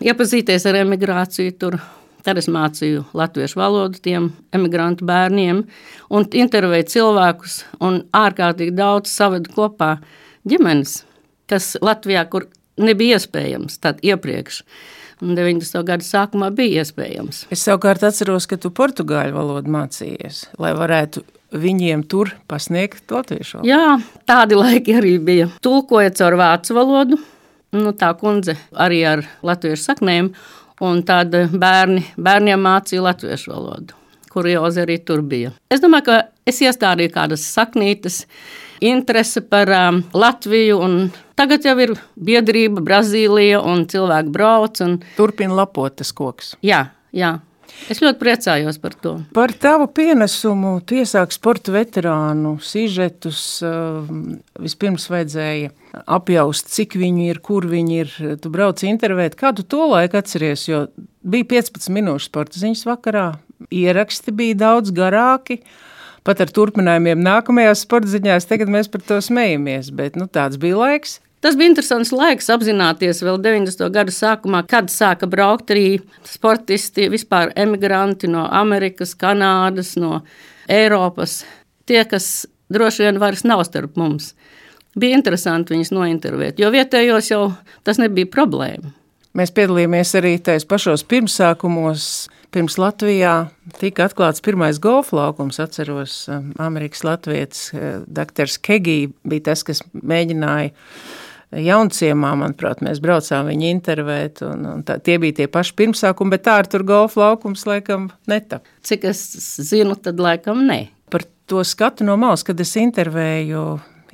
iepazīties 0.00 0.66
ar 0.68 0.82
emigrāciju 0.84 1.56
tur. 1.60 1.78
Tad 2.26 2.40
es 2.40 2.48
mācīju 2.50 3.04
latviešu 3.16 3.60
valodu 3.60 4.00
tiem 4.04 4.32
emigrantu 4.52 5.06
bērniem 5.08 5.62
un 6.12 6.26
intervēju 6.34 6.88
cilvēkus, 6.92 7.60
un 7.80 8.02
ārkārtīgi 8.12 8.74
daudz 8.76 9.12
savedu 9.14 9.54
kopā 9.54 9.94
ģimenes, 10.48 11.04
kas 11.48 11.76
Latvijā, 11.80 12.26
kur 12.28 12.48
nebija 12.76 13.16
iespējams 13.16 13.78
tad 13.80 14.02
iepriekš. 14.04 14.60
Un 14.64 14.97
90. 15.20 15.82
gada 15.86 16.04
sākumā 16.04 16.50
bija 16.54 16.84
iespējams. 16.84 17.46
Es 17.54 17.64
savukārt 17.66 18.04
atceros, 18.06 18.46
ka 18.50 18.58
tu 18.60 18.70
portugāļu 18.74 19.34
valodu 19.34 19.72
mācījies, 19.74 20.44
lai 20.62 20.74
varētu 20.78 21.24
viņiem 21.58 22.04
tur 22.08 22.34
pasniegt 22.50 23.10
latviešu 23.10 23.60
valodu. 23.60 23.70
Jā, 23.70 23.96
tādi 24.28 24.58
laiki 24.58 24.96
arī 24.98 25.16
bija. 25.22 25.48
Tulkojot 25.64 26.18
caur 26.20 26.38
vācu 26.38 26.76
valodu, 26.76 27.20
nu, 27.76 27.92
tā 27.96 28.12
kundze 28.20 28.58
arī 28.76 29.02
ar 29.08 29.24
latviešu 29.46 29.88
saknēm, 29.90 30.32
un 30.84 31.02
tad 31.06 31.34
bērni, 31.52 32.04
bērniem 32.20 32.62
mācīja 32.62 33.06
latviešu 33.08 33.54
valodu. 33.54 33.96
Kuriozi 34.28 34.84
arī 34.84 34.98
tur 35.02 35.22
bija. 35.24 35.54
Es 35.72 35.80
domāju, 35.80 36.10
ka 36.10 36.18
es 36.46 36.60
iestādīju 36.62 37.14
kādas 37.14 37.46
saknītes, 37.48 38.26
interese 38.84 39.40
par 39.40 39.72
um, 39.72 40.02
Latviju. 40.12 40.78
Tagad 41.38 41.66
jau 41.66 41.76
ir 41.78 41.92
biedrība 42.18 42.82
Brazīlija 42.82 43.60
un 43.62 43.84
cilvēki 43.90 44.32
brauc. 44.34 44.80
Un... 44.82 44.96
Turpina 45.18 45.54
lapot 45.60 45.94
tas 46.00 46.10
koks. 46.16 46.56
Jā, 46.66 46.88
jā. 47.14 47.36
Es 47.86 48.00
ļoti 48.02 48.18
priecājos 48.18 48.78
par 48.82 48.94
to. 48.98 49.12
Par 49.36 49.52
tavu 49.54 49.86
pienesumu, 49.94 50.78
tu 50.82 50.96
iesāki 50.98 51.36
sporta 51.36 51.70
veterānu 51.74 52.56
sižetus. 52.64 53.42
Um, 53.62 54.40
vispirms 54.58 55.06
vajadzēja 55.12 55.70
apjaust, 56.10 56.72
cik 56.74 56.96
viņi 56.98 57.28
ir, 57.30 57.38
kur 57.44 57.68
viņi 57.70 58.00
ir. 58.02 58.16
Tu 58.42 58.52
brauc 58.52 58.82
intervēt. 58.88 59.38
Kādu 59.38 59.62
to 59.62 59.86
laiku 59.92 60.18
atceries? 60.18 60.66
Jo 60.66 60.86
bija 61.22 61.46
15 61.54 61.92
minūšu 61.94 62.32
sporta 62.32 62.58
ziņas 62.58 62.82
vakarā, 62.88 63.28
ieraksti 63.70 64.34
bija 64.34 64.58
daudz 64.64 64.90
garāki. 64.96 65.60
Pat 66.26 66.42
ar 66.42 66.50
turpinājumiem 66.52 67.22
nākamajās 67.22 67.86
sporta 67.86 68.10
ziņās, 68.10 68.48
tagad 68.50 68.68
mēs 68.72 68.90
par 68.92 69.06
to 69.06 69.22
smejamies. 69.24 69.92
Bet 69.94 70.18
nu, 70.18 70.26
tāds 70.26 70.58
bija 70.60 70.76
laiks. 70.82 71.20
Tas 71.40 71.54
bija 71.54 71.70
interesants 71.70 72.10
laiks 72.10 72.48
apzināties 72.50 73.22
vēl 73.22 73.38
90. 73.38 73.86
gadu 73.94 74.10
sākumā, 74.14 74.64
kad 74.66 74.90
sāka 74.90 75.28
braukt 75.30 75.70
arī 75.70 76.00
sportisti, 76.26 77.06
vispār 77.12 77.52
emigranti 77.54 78.30
no 78.30 78.42
Amerikas, 78.50 79.14
Kanādas, 79.18 79.92
no 80.00 80.24
Eiropas. 80.66 81.44
Tie, 81.86 82.00
kas 82.10 82.48
droši 82.74 83.06
vien 83.06 83.20
vairs 83.22 83.44
nav 83.46 83.62
starp 83.68 83.94
mums. 84.00 84.32
Bija 84.98 85.14
interesanti 85.14 85.76
viņus 85.76 85.92
nointervēt, 85.94 86.58
jo 86.58 86.72
vietējos 86.74 87.30
jau 87.30 87.42
tas 87.86 88.00
nebija 88.02 88.26
problēma. 88.34 88.90
Mēs 89.38 89.52
piedalījāmies 89.54 90.16
arī 90.18 90.34
tajos 90.42 90.66
pašos 90.66 91.06
pirmsākumos. 91.06 92.08
Pirms 92.48 92.78
Latvijā 92.80 93.50
tika 93.76 94.06
atklāts 94.08 94.40
pirmais 94.42 94.78
golfa 94.80 95.18
laukums. 95.18 95.60
Atceros, 95.60 96.14
um, 96.32 96.48
Amerikas 96.64 97.04
Latvijas 97.04 97.66
uh, 97.76 98.00
doktors 98.08 98.56
Kegī 98.64 99.12
bija 99.28 99.50
tas, 99.50 99.62
kas 99.68 99.84
mēģināja 99.92 100.72
Jaunciemā, 101.48 102.34
manuprāt, 102.36 102.82
mēs 102.84 102.98
braucām 103.00 103.48
viņu 103.48 103.70
intervēt, 103.70 104.42
un, 104.44 104.66
un 104.68 104.82
tā, 104.84 104.98
tie 105.00 105.16
bija 105.22 105.38
tie 105.40 105.46
paši 105.48 105.72
pirmsākumi, 105.80 106.34
bet 106.34 106.44
tā 106.44 106.58
ar 106.60 106.68
tur 106.68 106.84
golfa 106.84 107.22
laukums 107.22 107.64
laikam 107.64 108.10
netap. 108.28 108.68
Cik 108.84 109.06
es 109.08 109.22
zinu, 109.70 109.96
tad 109.96 110.20
laikam 110.20 110.60
ne. 110.68 110.90
Par 111.08 111.24
to 111.48 111.64
skatu 111.64 112.04
no 112.04 112.18
malas, 112.20 112.44
kad 112.44 112.60
es 112.60 112.74
intervēju 112.76 113.64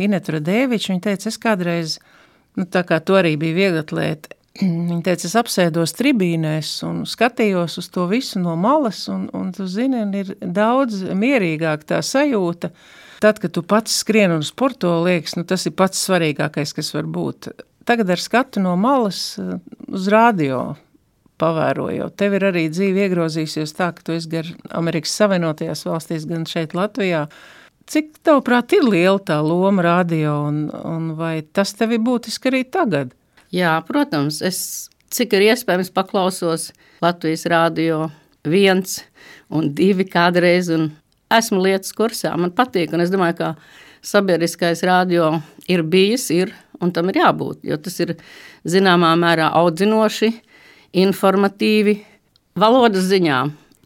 Inetu 0.05 0.37
Radēviču, 0.37 0.93
viņa 0.93 1.05
teica, 1.09 1.31
es 1.31 1.41
kādreiz, 1.43 1.99
nu 2.59 2.69
tā 2.71 2.85
kā 2.87 3.01
to 3.03 3.19
arī 3.19 3.35
bija 3.41 3.59
vieglatlēti, 3.65 4.39
Viņa 4.63 5.01
teica, 5.03 5.27
es 5.27 5.33
apsēdos 5.35 5.97
tribīnēs 5.99 6.77
un 6.87 7.01
skatījos 7.11 7.81
uz 7.81 7.89
to 7.91 8.05
visu 8.07 8.39
no 8.39 8.55
malas, 8.55 9.09
un, 9.11 9.25
un 9.35 9.49
tu 9.51 9.67
zini, 9.67 10.05
ir 10.21 10.37
daudz 10.39 11.01
mierīgāk 11.19 11.83
tā 11.89 11.99
sajūta, 12.07 12.71
uh, 12.71 13.04
tad, 13.25 13.41
kad 13.41 13.55
tu 13.57 13.63
pats 13.65 13.95
skrien 14.03 14.35
un 14.35 14.45
sporto, 14.45 14.99
liekas, 15.05 15.39
nu, 15.39 15.47
tas 15.49 15.65
ir 15.65 15.73
pats 15.79 16.03
svarīgākais, 16.05 16.75
kas 16.77 16.93
var 16.93 17.09
būt. 17.09 17.55
Tagad 17.89 18.13
ar 18.13 18.21
skatu 18.21 18.61
no 18.65 18.75
malas 18.81 19.39
eh, 19.41 19.57
uz 19.89 20.09
rādio 20.13 20.75
pavērojot. 21.41 22.15
Tev 22.21 22.37
ir 22.37 22.49
arī 22.51 22.69
dzīve 22.73 23.09
iegrozījusies 23.09 23.75
tā, 23.77 23.91
ka 23.97 24.05
tu 24.05 24.15
esi 24.15 24.31
gan 24.33 24.51
Amerikas 24.77 25.17
Savienotajās 25.19 25.85
valstīs, 25.89 26.27
gan 26.31 26.45
šeit 26.49 26.77
Latvijā. 26.77 27.25
Cik 27.91 28.21
tavuprāt 28.25 28.73
ir 28.77 28.85
liela 28.87 29.21
tā 29.21 29.41
loma 29.45 29.85
radio 29.85 30.39
un, 30.49 30.67
un 30.73 31.11
vai 31.19 31.43
tas 31.45 31.75
tev 31.77 31.97
ir 31.97 32.05
būtiski 32.05 32.53
arī 32.53 32.63
tagad? 32.65 33.13
Jā, 33.53 33.77
protams, 33.89 34.41
es 34.45 34.61
cik 35.15 35.37
ir 35.37 35.51
iespējams 35.51 35.93
paklausos 35.95 36.71
Latvijas 37.05 37.45
rādio 37.51 38.09
viens 38.49 39.03
un 39.53 39.69
divi 39.77 40.07
kādreiz, 40.09 40.71
un 40.73 40.93
esmu 41.39 41.63
lietas 41.65 41.95
kursā, 41.97 42.35
man 42.41 42.53
patīk, 42.55 42.95
un 42.95 43.05
es 43.05 43.13
domāju, 43.13 43.39
ka 43.41 43.51
sabiedriskais 44.05 44.85
radio 44.87 45.31
ir 45.71 45.85
bijis, 45.89 46.29
ir, 46.35 46.53
un 46.83 46.93
tam 46.93 47.11
ir 47.11 47.23
jābūt, 47.23 47.63
jo 47.69 47.79
tas 47.81 47.97
ir 48.05 48.17
zināmā 48.69 49.15
mērā 49.21 49.51
audzinoši, 49.61 50.31
informatīvi, 51.05 51.99
valodas 52.61 53.09
ziņā. 53.11 53.41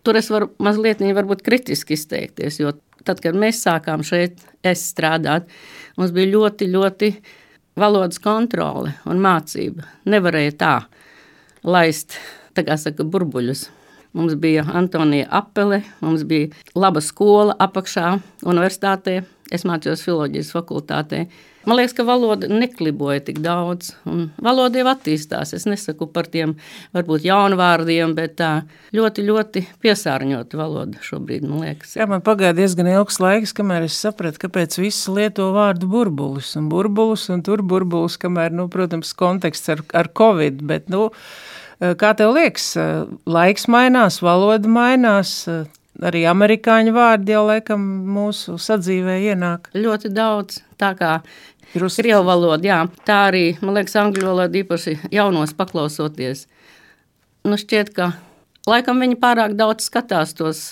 Tur 0.04 0.18
es 0.20 0.30
varu 0.32 0.50
mazliet 0.62 1.02
varbūt 1.02 1.42
kritiski 1.46 1.96
izteikties, 1.96 2.60
jo 2.60 2.74
tad, 3.04 3.20
kad 3.24 3.36
mēs 3.38 3.62
sākām 3.64 4.04
šeit 4.06 4.40
strādāt, 4.78 5.48
mums 5.96 6.12
bija 6.14 6.32
ļoti, 6.34 6.68
ļoti 6.74 7.12
valodas 7.78 8.20
kontrole 8.22 8.94
un 9.08 9.22
mācība. 9.22 9.86
Nevarēja 10.08 10.56
tā 10.60 10.74
laist, 11.64 12.18
tā 12.56 12.66
kā 12.66 12.76
saka, 12.80 13.06
burbuļus. 13.06 13.68
Mums 14.18 14.34
bija 14.34 14.64
Antonija 14.74 15.28
Apele, 15.30 15.82
mums 16.02 16.24
bija 16.26 16.48
laba 16.74 16.98
skola 16.98 17.54
apakšā, 17.62 18.16
universitātē. 18.42 19.20
Es 19.54 19.64
mācījos 19.68 20.02
filozofijas 20.04 20.50
fakultātē. 20.52 21.22
Man 21.68 21.76
liekas, 21.76 21.92
ka 21.96 22.04
valoda 22.06 22.48
nekliboja 22.48 23.20
tik 23.26 23.40
daudz. 23.44 23.90
Valoda 24.44 24.80
jau 24.80 24.86
attīstās. 24.88 25.52
Es 25.56 25.66
nesaku 25.68 26.06
par 26.12 26.28
tiem 26.32 26.54
varbūt 26.96 27.26
jaunu 27.28 27.58
vārdiem, 27.60 28.14
bet 28.16 28.38
tā 28.40 28.50
ļoti, 28.96 29.24
ļoti 29.28 29.64
piesārņota 29.84 30.60
valoda 30.60 31.02
šobrīd, 31.04 31.44
man 31.48 31.66
liekas. 31.66 31.96
Jā, 31.98 32.08
man 32.08 32.24
pagāja 32.24 32.56
diezgan 32.56 32.88
ilgs 32.92 33.20
laiks, 33.20 33.52
kamēr 33.56 33.88
es 33.88 33.98
sapratu, 34.00 34.40
kāpēc 34.46 34.78
visi 34.80 35.12
lieto 35.12 35.50
vārdu 35.56 35.90
burbulis 35.92 36.54
un 36.60 36.70
burbulis 36.72 37.28
un 37.34 37.44
tur 37.44 37.64
burbulis, 37.64 38.16
kamēr, 38.20 38.54
nu, 38.56 38.68
protams, 38.72 39.12
konteksts 39.18 39.74
ar, 39.74 39.84
ar 39.96 40.12
Covid, 40.16 40.64
bet, 40.68 40.88
nu, 40.92 41.10
kā 41.78 42.14
tev 42.16 42.32
liekas, 42.36 42.70
laiks 43.28 43.68
mainās, 43.68 44.22
valoda 44.24 44.72
mainās, 44.72 45.40
arī 46.04 46.24
amerikāņu 46.30 46.92
vārdi 46.96 47.34
jau 47.34 47.44
laikam 47.48 47.84
mūsu 48.08 48.58
sadzīvē 48.62 49.18
ienāk? 49.32 49.70
Ļoti 49.76 50.10
daudz, 50.14 50.60
tā 50.80 50.92
kā 50.98 51.18
krievu 51.72 52.24
valoda, 52.26 52.62
jā, 52.64 52.78
tā 53.08 53.18
arī, 53.28 53.44
man 53.62 53.78
liekas, 53.78 53.96
angļu 54.00 54.26
valoda 54.30 54.60
īpaši 54.62 54.98
jaunos 55.14 55.54
paklausoties. 55.58 56.46
Nu 57.48 57.58
šķiet, 57.60 57.92
ka 57.96 58.12
laikam 58.68 59.02
viņi 59.04 59.18
pārāk 59.20 59.56
daudz 59.58 59.88
skatās 59.88 60.36
tos 60.38 60.62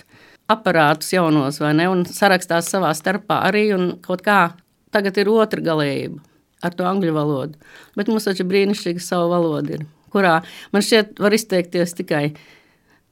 aparātus 0.51 1.13
jaunos, 1.13 1.61
vai 1.61 1.75
ne, 1.77 1.89
un 1.91 2.07
sarakstās 2.07 2.71
savā 2.71 2.93
starpā 2.97 3.43
arī, 3.49 3.69
un 3.77 3.91
kaut 4.05 4.23
kā 4.27 4.41
tagad 4.95 5.19
ir 5.19 5.33
otra 5.33 5.63
galējība 5.65 6.23
ar 6.65 6.73
to 6.73 6.87
angļu 6.89 7.13
valodu. 7.13 7.61
Bet 7.99 8.09
mums 8.09 8.25
taču 8.27 8.47
brīnišķīga 8.49 9.03
sava 9.03 9.29
valoda 9.37 9.77
ir 9.77 9.87
kurā 10.17 10.41
man 10.73 10.85
šķiet, 10.85 11.19
var 11.23 11.37
izteikties 11.37 11.97
tikai 11.99 12.25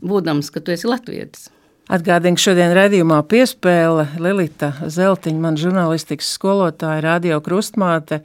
būdams, 0.04 0.50
ka 0.52 0.62
tu 0.64 0.74
esi 0.74 0.88
latvietis. 0.90 1.50
Atgādinu, 1.84 2.38
ka 2.38 2.46
šodien 2.46 2.70
redzējumā 2.72 3.18
piespēle 3.28 4.06
Lilita 4.16 4.70
Zeltiņa, 4.88 5.40
man 5.42 5.58
žurnālistikas 5.60 6.30
skolotāja, 6.32 7.02
radio 7.04 7.42
krustmāte. 7.44 8.22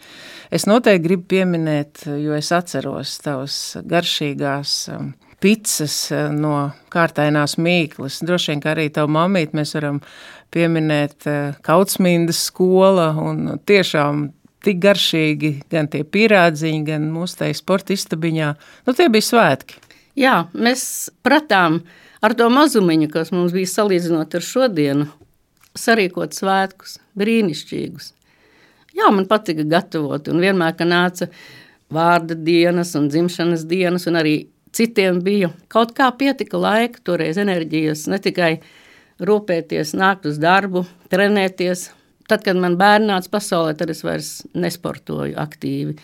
Es 0.47 0.63
noteikti 0.63 1.03
gribu 1.03 1.27
pieminēt, 1.35 2.05
jo 2.07 2.37
es 2.37 2.53
atceros 2.55 3.17
tavas 3.19 3.57
garšīgās 3.83 4.77
um, 4.95 5.11
pizzas 5.43 5.97
uh, 6.15 6.29
no 6.31 6.69
kārtainās 6.93 7.57
mīklas. 7.59 8.21
Droši 8.23 8.53
vien, 8.53 8.63
ka 8.63 8.71
arī 8.77 8.87
tavu 8.95 9.11
mamīti 9.17 9.59
mēs 9.59 9.75
varam 9.75 9.99
pieminēt 10.55 11.27
uh, 11.27 11.61
Kautsmindas 11.67 12.45
skola 12.47 13.11
un 13.19 13.57
tiešām 13.59 14.29
tik 14.63 14.79
garšīgi, 14.87 15.55
gan 15.67 15.91
tie 15.91 16.05
pierādziņi, 16.07 16.85
gan 16.87 17.11
mūsu 17.11 17.43
tajā 17.43 17.59
sporta 17.59 17.91
istabiņā. 17.91 18.53
Nu, 18.87 18.95
tie 18.95 19.11
bija 19.11 19.33
svētki. 19.33 19.83
Jā, 20.19 20.45
mēs 20.55 21.09
pratām 21.27 21.83
ar 22.21 22.35
to 22.35 22.49
mazumiņu, 22.53 23.09
kas 23.13 23.33
mums 23.35 23.55
bija 23.55 23.69
salīdzinot 23.69 24.35
ar 24.35 24.45
šodienu. 24.45 25.09
sarīkot 25.79 26.33
svētkus, 26.33 26.97
brīnišķīgus. 27.15 28.07
Jā, 28.97 29.11
man 29.13 29.27
patika 29.29 29.63
gatavot, 29.63 30.27
un 30.27 30.41
vienmēr, 30.41 30.73
kad 30.75 30.89
nāca 30.89 31.29
vārda 31.93 32.35
dienas 32.35 32.95
un 32.97 33.07
dzimšanas 33.07 33.63
dienas, 33.69 34.07
un 34.09 34.17
arī 34.19 34.33
citiem 34.75 35.21
bija 35.23 35.51
kaut 35.71 35.93
kā 35.97 36.09
pietika 36.17 36.59
laika, 36.59 36.99
toreiz 37.05 37.37
enerģijas, 37.39 38.07
ne 38.11 38.19
tikai 38.19 38.51
rūpēties, 39.23 39.93
nākt 39.99 40.27
uz 40.29 40.41
darbu, 40.41 40.85
trenēties. 41.13 41.89
Tad, 42.29 42.43
kad 42.45 42.57
man 42.61 42.75
bērni 42.77 43.09
nāca 43.09 43.31
pasaulē, 43.37 43.73
tad 43.77 43.89
es 43.89 44.03
vairs 44.05 44.33
nesportoju 44.53 45.37
aktīvi. 45.41 45.95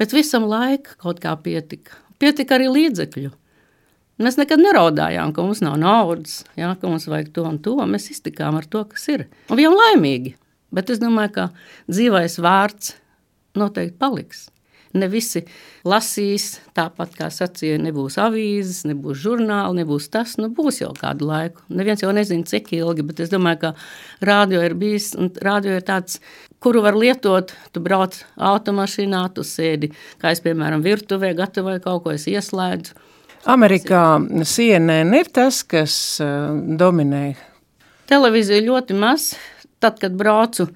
Bet 0.00 0.14
visam 0.16 0.46
laika 0.48 0.96
kaut 1.02 1.20
kā 1.24 1.34
pietika. 1.40 1.98
Pietika 2.20 2.56
arī 2.56 2.70
līdzekļu. 2.72 3.32
Mēs 4.16 4.38
nekad 4.40 4.62
neraudājām, 4.64 5.34
ka 5.36 5.44
mums 5.44 5.60
nav 5.60 5.74
naudas, 5.76 6.38
jā, 6.56 6.70
ka 6.80 6.88
mums 6.88 7.04
vajag 7.10 7.34
to 7.36 7.44
un 7.44 7.58
to. 7.60 7.76
Mēs 7.84 8.08
iztikām 8.14 8.56
ar 8.56 8.64
to, 8.64 8.86
kas 8.88 9.04
ir. 9.12 9.26
Un 9.52 9.60
bijām 9.60 9.76
laimīgi. 9.76 10.32
Bet 10.72 10.88
es 10.92 11.00
domāju, 11.02 11.34
ka 11.34 11.44
dzīvais 11.92 12.38
vārds 12.40 12.94
noteikti 13.60 13.98
paliks. 14.00 14.46
Ne 14.96 15.10
visi 15.12 15.42
lasīs, 15.84 16.62
tāpat 16.76 17.12
kā 17.18 17.28
sacīja, 17.32 17.76
nebūs 17.82 18.16
avīzes, 18.22 18.86
nebūs 18.88 19.18
žurnāli, 19.20 19.82
nebūs 19.82 20.06
tas. 20.14 20.36
Nu, 20.40 20.48
būs 20.48 20.80
jau 20.80 20.94
kādu 20.96 21.28
laiku. 21.28 21.66
Neviens 21.68 22.00
jau 22.00 22.12
nezina, 22.16 22.46
cik 22.48 22.72
ilgi, 22.78 23.04
bet 23.04 23.20
es 23.20 23.32
domāju, 23.32 23.66
ka 23.66 23.72
rādio 24.24 24.62
ir 24.64 24.76
bijis, 24.80 25.10
un 25.18 25.28
rādio 25.44 25.74
ir 25.76 25.84
tāds, 25.84 26.22
kuru 26.64 26.80
var 26.86 26.96
lietot. 26.96 27.52
Tu 27.76 27.82
brauc 27.84 28.16
automašīnā, 28.40 29.26
tu 29.36 29.44
sēdi, 29.44 29.92
kā 30.22 30.32
es, 30.32 30.40
piemēram, 30.44 30.84
virtuvē, 30.86 31.34
gatavoju 31.36 31.84
kaut 31.84 32.06
ko, 32.06 32.16
es 32.16 32.24
ieslēdzu. 32.32 32.96
Amerikā 33.46 34.18
CNN 34.42 35.14
ir 35.14 35.28
tas, 35.30 35.60
kas 35.62 35.94
uh, 36.22 36.50
dominē. 36.78 37.36
Televīzija 38.10 38.64
ļoti 38.66 38.96
maz. 38.98 39.34
Tad, 39.82 40.00
kad 40.02 40.14
braucu 40.18 40.66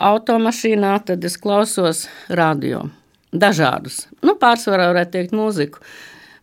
automašīnā, 0.00 0.94
tad 1.08 1.24
es 1.28 1.36
klausos 1.40 2.06
radio. 2.28 2.86
Dažādus. 3.36 4.06
Nu, 4.24 4.36
pārsvarā 4.40 4.88
varētu 4.92 5.16
teikt 5.18 5.36
mūziku. 5.36 5.82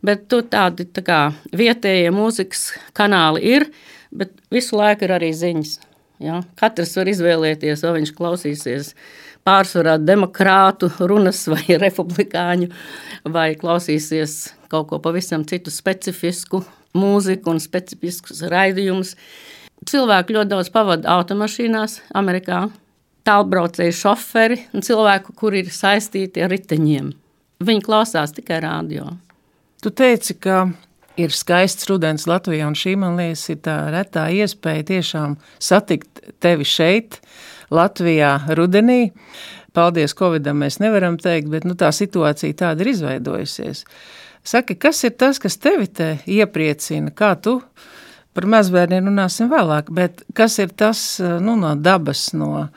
Bet 0.04 0.28
tur 0.30 0.44
tādi 0.52 0.86
tā 0.94 1.02
kā, 1.02 1.18
vietējie 1.56 2.12
mūzikas 2.14 2.68
kanāli 2.94 3.42
ir, 3.56 3.66
bet 4.14 4.34
visu 4.54 4.76
laiku 4.78 5.08
ir 5.08 5.14
arī 5.16 5.32
ziņas. 5.34 5.78
Ja? 6.22 6.42
Katrs 6.60 6.94
var 7.00 7.10
izvēlēties, 7.10 7.82
vai 7.82 7.96
viņš 7.98 8.12
klausīsies 8.14 8.92
pārsvarā 9.44 9.96
demokrātu 10.00 10.90
runas 11.08 11.44
vai 11.50 11.76
republikāņu, 11.84 12.70
vai 13.30 13.52
klausīsies 13.60 14.54
kaut 14.72 14.88
ko 14.90 15.00
pavisam 15.04 15.44
citu 15.48 15.72
specifisku 15.72 16.64
mūziku 16.94 17.52
un 17.52 17.60
specifiskus 17.62 18.44
raidījumus. 18.50 19.14
Cilvēki 19.84 20.36
ļoti 20.36 20.52
daudz 20.52 20.70
pavada 20.72 21.10
automašīnās, 21.18 22.00
Amerikā. 22.16 22.68
Tālbraucēju 23.24 23.96
šoferi 23.96 24.58
un 24.76 24.84
cilvēku, 24.84 25.32
kuri 25.36 25.64
ir 25.64 25.70
saistīti 25.72 26.42
ar 26.44 26.52
riteņiem. 26.52 27.12
Viņi 27.64 27.84
klausās 27.84 28.34
tikai 28.36 28.58
radio. 28.64 29.08
Tu 29.80 29.92
teici, 29.92 30.36
ka 30.36 30.66
ir 31.20 31.34
skaists 31.34 31.88
rudens 31.90 32.26
Latvijā, 32.30 32.66
un 32.68 32.76
šī, 32.78 32.94
man 33.00 33.18
liekas, 33.18 33.46
ir 33.52 33.60
tā 33.64 33.76
retā 33.94 34.26
iespēja 34.34 34.86
tiešām 34.94 35.36
satikt 35.62 36.22
tevi 36.42 36.66
šeit, 36.68 37.20
Latvijā, 37.74 38.36
rudenī. 38.58 39.12
Paldies 39.74 40.14
Covidam, 40.14 40.60
mēs 40.62 40.78
nevaram 40.78 41.16
teikt, 41.18 41.48
bet 41.50 41.64
nu, 41.66 41.74
tā 41.78 41.90
situācija 41.94 42.54
tāda 42.60 42.84
ir 42.84 42.92
izveidojusies. 42.92 43.82
Saki, 44.46 44.76
kas 44.78 45.00
ir 45.08 45.16
tas, 45.18 45.40
kas 45.42 45.56
tevi 45.58 45.88
te 45.90 46.12
iepriecina? 46.30 47.10
Kā 47.16 47.32
tu 47.40 47.56
par 48.34 48.46
mazbērniem 48.50 49.08
runāsim 49.08 49.50
vēlāk, 49.50 49.90
bet 49.94 50.22
kas 50.36 50.60
ir 50.62 50.70
tas 50.76 51.00
nu, 51.18 51.56
no 51.58 51.74
dabas, 51.74 52.28
no, 52.36 52.68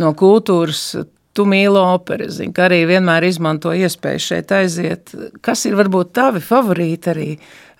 no 0.00 0.12
kultūras? 0.18 0.84
Tu 1.30 1.44
mīli 1.46 1.78
operu, 1.78 2.26
zini, 2.34 2.50
ka 2.50 2.64
arī 2.66 2.80
vienmēr 2.90 3.22
izmanto 3.28 3.70
iespēju 3.70 4.22
šeit 4.24 4.50
aiziet. 4.50 5.12
Kas 5.46 5.62
ir 5.68 5.76
varbūt 5.78 6.10
tavi 6.18 6.42
favorīti 6.42 7.12
arī 7.12 7.26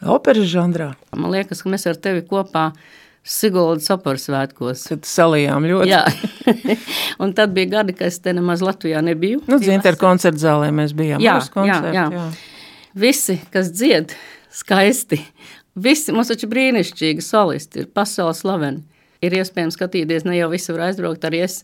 operas 0.06 0.48
žanrā? 0.50 0.94
Man 1.16 1.32
liekas, 1.34 1.62
ka 1.62 1.72
mēs 1.72 1.86
ar 1.90 2.00
tevi 2.00 2.24
kopā 2.26 2.70
Siguldas 3.20 3.90
operas 3.92 4.24
svētkos. 4.24 4.86
Tad 4.88 5.04
salījām 5.04 5.66
ļoti. 5.68 5.90
Jā, 5.90 6.06
un 7.22 7.34
tad 7.36 7.52
bija 7.56 7.68
gadi, 7.76 7.92
ka 7.98 8.06
es 8.08 8.16
te 8.24 8.32
nemaz 8.32 8.62
Latvijā 8.64 9.02
nebiju. 9.04 9.42
Nu, 9.50 9.58
Zinter 9.60 9.98
koncertu 10.00 10.40
zālē 10.40 10.70
mēs 10.72 10.94
bijām. 10.96 11.20
Jā, 11.20 11.36
koncertu, 11.52 11.92
jā, 11.92 12.06
jā. 12.06 12.06
jā. 12.16 12.24
Visi, 13.04 13.36
kas 13.52 13.68
dzied 13.76 14.14
skaisti, 14.56 15.20
visi 15.76 16.16
mums 16.16 16.32
taču 16.32 16.48
brīnišķīgi 16.50 17.22
solisti 17.22 17.84
ir 17.84 17.92
pasaules 17.94 18.40
slaveni. 18.40 18.86
Ir 19.20 19.36
iespējams 19.36 19.76
skatīties, 19.76 20.24
ne 20.24 20.38
jau 20.38 20.48
visi 20.48 20.72
var 20.72 20.86
aizbraukt, 20.88 21.26
arī 21.28 21.42
es 21.44 21.60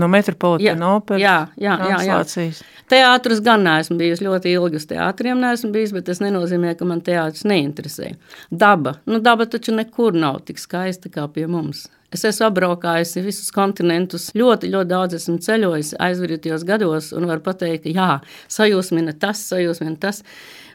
No 0.00 0.08
metropolitāna 0.10 0.88
operas. 0.96 1.22
Jā, 1.22 1.36
jā, 1.60 1.74
jā, 1.86 1.98
jā. 2.08 2.46
Teātris 2.90 3.40
gan 3.44 3.62
neesmu 3.64 3.96
bijis 4.00 4.22
ļoti 4.24 4.50
ilgi 4.56 4.80
uz 4.80 4.86
teātriem, 4.90 5.38
neesmu 5.40 5.70
bijis, 5.74 5.92
bet 5.94 6.08
tas 6.08 6.20
nenozīmē, 6.20 6.74
ka 6.78 6.88
man 6.88 7.02
teātris 7.04 7.46
neinteresē. 7.46 8.10
Daba, 8.50 8.96
nu 9.06 9.20
daba 9.22 9.46
taču 9.50 9.74
nekur 9.76 10.16
nav 10.18 10.42
tik 10.48 10.58
skaista 10.60 11.12
kā 11.12 11.28
pie 11.32 11.46
mums. 11.50 11.86
Es 12.14 12.22
esmu 12.26 12.46
apbraukājis 12.46 13.16
visus 13.24 13.54
kontinentus, 13.54 14.28
ļoti, 14.38 14.68
ļoti 14.70 14.90
daudz 14.90 15.16
esmu 15.18 15.38
ceļojis 15.42 15.94
aizvadītajos 16.02 16.66
gados, 16.66 17.10
un 17.16 17.26
varu 17.30 17.42
pateikt, 17.42 17.88
ka 17.88 17.94
jā, 17.94 18.10
sajūsmina 18.54 19.16
tas, 19.18 19.40
sajūsmina 19.50 19.98
tas, 20.02 20.22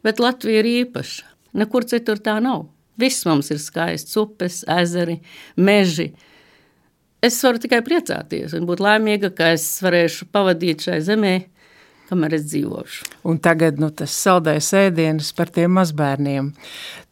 bet 0.04 0.20
Latvija 0.20 0.64
ir 0.64 0.72
īpaša. 0.74 1.30
Nekur 1.60 1.88
citur 1.88 2.20
tā 2.24 2.36
nav. 2.44 2.68
Viss 3.00 3.24
mums 3.28 3.48
ir 3.54 3.62
skaists, 3.64 4.18
upes, 4.20 4.66
ezeri, 4.68 5.22
meži, 5.56 6.10
es 7.26 7.40
varu 7.44 7.62
tikai 7.62 7.82
priecāties 7.86 8.56
un 8.58 8.68
būt 8.70 8.84
laimīga, 8.84 9.32
ka 9.36 9.54
es 9.56 9.66
varēšu 9.84 10.30
pavadīt 10.34 10.86
šai 10.88 11.00
zemē, 11.06 11.34
kamēr 12.10 12.36
es 12.40 12.46
dzīvošu. 12.50 13.10
Un 13.30 13.38
tagad 13.44 13.78
nu, 13.82 13.92
tas 13.94 14.14
saldais 14.16 14.72
ēdiens 14.74 15.30
par 15.38 15.52
tiem 15.54 15.76
mazbērniem. 15.78 16.50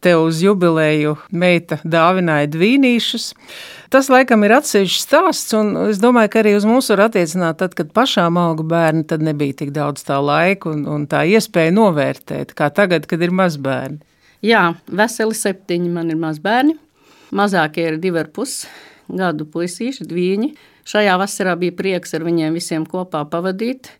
Tev 0.02 0.24
uz 0.24 0.40
jubileju 0.42 1.14
meita 1.30 1.78
dāvināja 1.84 2.48
dvīnīšus. 2.50 3.28
Tas 3.94 4.10
laikam 4.12 4.42
ir 4.44 4.56
atsevišķs 4.58 5.04
stāsts, 5.06 5.54
un 5.56 5.70
es 5.86 6.02
domāju, 6.02 6.32
ka 6.32 6.42
arī 6.42 6.56
uz 6.58 6.66
mums 6.68 6.90
var 6.92 7.06
attiecināt, 7.06 7.60
tad, 7.62 7.76
kad 7.78 7.94
pašām 7.94 8.40
auga 8.40 8.66
bērni, 8.74 9.06
tad 9.08 9.22
nebija 9.24 9.60
tik 9.62 9.72
daudz 9.76 10.02
tā 10.08 10.18
laika 10.24 10.72
un, 10.74 10.84
un 10.90 11.06
tā 11.10 11.22
iespēja 11.30 11.72
novērtēt, 11.78 12.52
kā 12.58 12.72
tagad, 12.74 13.06
kad 13.08 13.22
ir 13.22 13.32
mazbērni. 13.32 14.02
Jā, 14.44 14.68
veseli 14.86 15.34
septiņi 15.34 15.88
man 15.94 16.12
ir 16.12 16.20
mazbērni. 16.20 16.76
Mazākie 17.34 17.84
ir 17.84 17.96
divi 18.00 18.22
ar 18.22 18.28
pusi 18.32 18.68
gadu 19.08 19.46
puisīši, 19.48 20.06
dviņi. 20.08 20.50
Šajā 20.88 21.16
vasarā 21.20 21.54
bija 21.60 21.74
prieks 21.76 22.14
ar 22.16 22.24
viņiem 22.26 22.56
visiem 22.56 22.86
kopā 22.88 23.24
pavadīt. 23.30 23.90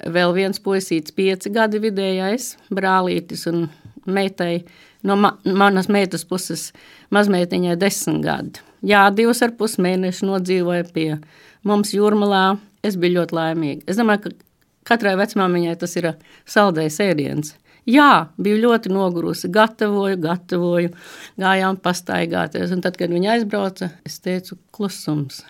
Vēl 0.00 0.32
viens 0.36 0.60
puisīts, 0.62 1.12
pieci 1.12 1.52
gadi 1.52 1.80
vidējais, 1.82 2.54
brālītis 2.72 3.46
un 3.50 3.68
meitai. 4.08 4.64
No 5.04 5.16
ma 5.16 5.34
manas 5.44 5.88
meitas 5.92 6.26
puses 6.28 6.70
mazmeitiņai 7.12 7.76
desmit 7.80 8.20
gadi. 8.24 8.64
Jā, 8.84 9.06
divus 9.12 9.42
ar 9.44 9.52
pus 9.56 9.76
mēnešu 9.80 10.28
nodzīvoja 10.28 10.86
pie 10.92 11.08
mums 11.68 11.92
jūrmalā. 11.96 12.58
Es 12.84 12.96
biju 12.96 13.18
ļoti 13.18 13.36
laimīga. 13.36 13.84
Es 13.92 13.98
domāju, 14.00 14.30
ka 14.30 14.94
katrai 14.94 15.18
vecmāmiņai 15.20 15.74
tas 15.80 15.96
ir 16.00 16.14
saldējs 16.48 16.96
ēdiens. 17.04 17.52
Jā, 17.88 18.10
biju 18.40 18.58
ļoti 18.66 18.92
nogurusi, 18.92 19.48
gatavoju, 19.52 20.18
gatavoju, 20.20 20.92
gājām 21.40 21.78
pastaigāties. 21.80 22.74
Un 22.74 22.84
tad, 22.84 22.98
kad 23.00 23.12
viņi 23.12 23.32
aizbrauca, 23.36 23.90
es 24.06 24.20
teicu, 24.20 24.58
klusums. 24.74 25.40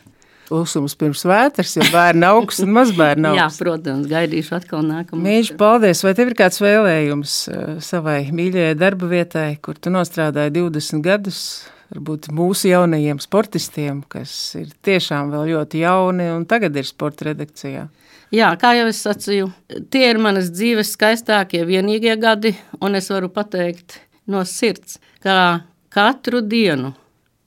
Klusums 0.51 0.97
pirms 0.99 1.23
vētras, 1.31 1.77
jo 1.79 1.85
bērni 1.93 2.27
augsts 2.27 2.65
un 2.65 2.73
mazbērni 2.75 3.29
augsts. 3.31 3.59
Jā, 3.59 3.65
protams, 3.65 4.09
gaidīšu 4.11 4.57
atkal 4.57 4.83
nākamo. 4.83 5.23
Mīļš, 5.23 5.53
paldies! 5.61 6.03
Vai 6.03 6.15
tev 6.19 6.33
ir 6.33 6.39
kāds 6.41 6.59
vēlējums 6.63 7.35
eh, 7.51 7.69
savai 7.87 8.25
mīļajai 8.35 8.79
darba 8.79 9.11
vietai, 9.13 9.51
kur 9.63 9.79
tu 9.79 9.93
nostrādāji 9.95 10.57
20 10.59 11.07
gadus? 11.07 11.45
Varbūt 11.91 12.29
mūsu 12.35 12.69
jaunajiem 12.71 13.19
sportistiem, 13.23 14.03
kas 14.11 14.33
ir 14.59 14.69
tiešām 14.87 15.33
vēl 15.33 15.49
ļoti 15.57 15.81
jauni 15.83 16.29
un 16.31 16.45
tagad 16.51 16.77
ir 16.79 16.87
sporta 16.87 17.27
redakcijā. 17.31 17.89
Jā, 18.31 18.53
kā 18.55 18.77
jau 18.79 18.87
es 18.87 19.01
sacīju, 19.03 19.49
tie 19.91 20.05
ir 20.13 20.21
manas 20.23 20.53
dzīves 20.55 20.93
skaistākie, 20.95 21.65
vienīgie 21.67 22.15
gadi, 22.21 22.55
un 22.79 22.95
es 22.95 23.11
varu 23.11 23.27
pateikt 23.35 23.99
no 24.31 24.45
sirds, 24.47 25.01
ka 25.25 25.65
katru 25.91 26.39
dienu 26.47 26.93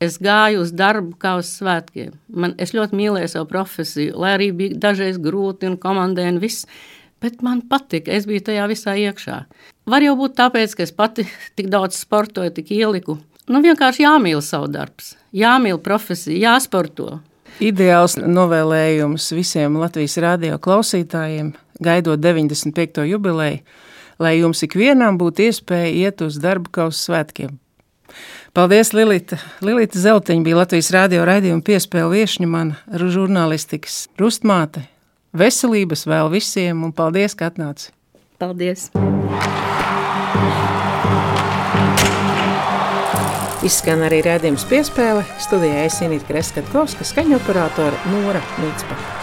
es 0.04 0.18
gāju 0.20 0.66
uz 0.66 0.74
darbu 0.76 1.16
kā 1.20 1.38
uz 1.40 1.54
svētkiem. 1.56 2.12
Man, 2.28 2.58
es 2.60 2.76
ļoti 2.76 3.00
mīlēju 3.00 3.32
savu 3.32 3.48
profesiju, 3.54 4.18
lai 4.20 4.36
arī 4.36 4.52
bija 4.60 4.82
dažreiz 4.90 5.20
grūti 5.24 5.70
un 5.70 5.80
komandē 5.80 6.28
un 6.34 6.42
viss. 6.44 6.68
Bet 7.24 7.40
man 7.46 7.62
patika, 7.72 8.12
es 8.12 8.28
biju 8.28 8.44
tajā 8.50 8.68
visā 8.68 8.98
iekšā. 9.00 9.38
Var 9.88 10.04
jau 10.04 10.18
būt 10.20 10.36
tāpēc, 10.36 10.76
ka 10.76 10.84
es 10.84 10.92
pati 10.92 11.24
tik 11.56 11.70
daudz 11.72 11.96
sportoju, 12.04 12.52
tik 12.58 12.74
ieliku. 12.76 13.16
Nu, 13.48 13.64
vienkārši 13.64 14.04
jāmīl 14.04 14.44
savu 14.44 14.68
darbu, 14.72 15.14
jāmīl 15.36 15.80
profesiju, 15.84 16.42
jāsporto. 16.44 17.22
Ideāls 17.62 18.16
novēlējums 18.18 19.28
visiem 19.36 19.76
Latvijas 19.78 20.16
radio 20.24 20.58
klausītājiem, 20.62 21.52
gaidot 21.84 22.22
95. 22.22 23.04
jubileju, 23.10 23.60
lai 24.22 24.38
jums 24.40 24.64
ikvienam 24.66 25.20
būtu 25.22 25.50
iespēja 25.50 25.92
iet 26.08 26.24
uz 26.26 26.40
darbu 26.42 26.72
kausa 26.74 27.00
svētkiem. 27.10 27.60
Paldies, 28.54 28.94
Lilita. 28.94 29.40
Lilita 29.66 29.98
Zeltiņa 30.00 30.46
bija 30.46 30.60
Latvijas 30.62 30.92
radio 30.94 31.26
raidījuma 31.26 31.66
piespēle 31.66 32.12
viešņa 32.14 32.50
man 32.50 32.76
žurnālistikas 32.90 34.08
rustmāte. 34.22 34.86
Veselības 35.34 36.06
vēl 36.06 36.30
visiem 36.34 36.86
un 36.86 36.94
paldies, 36.94 37.34
ka 37.38 37.50
atnāci. 37.50 37.90
Paldies! 38.38 38.90
Izskan 43.64 44.02
arī 44.04 44.18
rādījums 44.26 44.66
piespēle. 44.68 45.24
Studijā 45.40 45.86
es 45.88 46.02
Inīti 46.04 46.28
Kreskatkovska, 46.28 47.08
skaņoperātora 47.08 48.06
Nora 48.12 48.44
Mītspaka. 48.60 49.23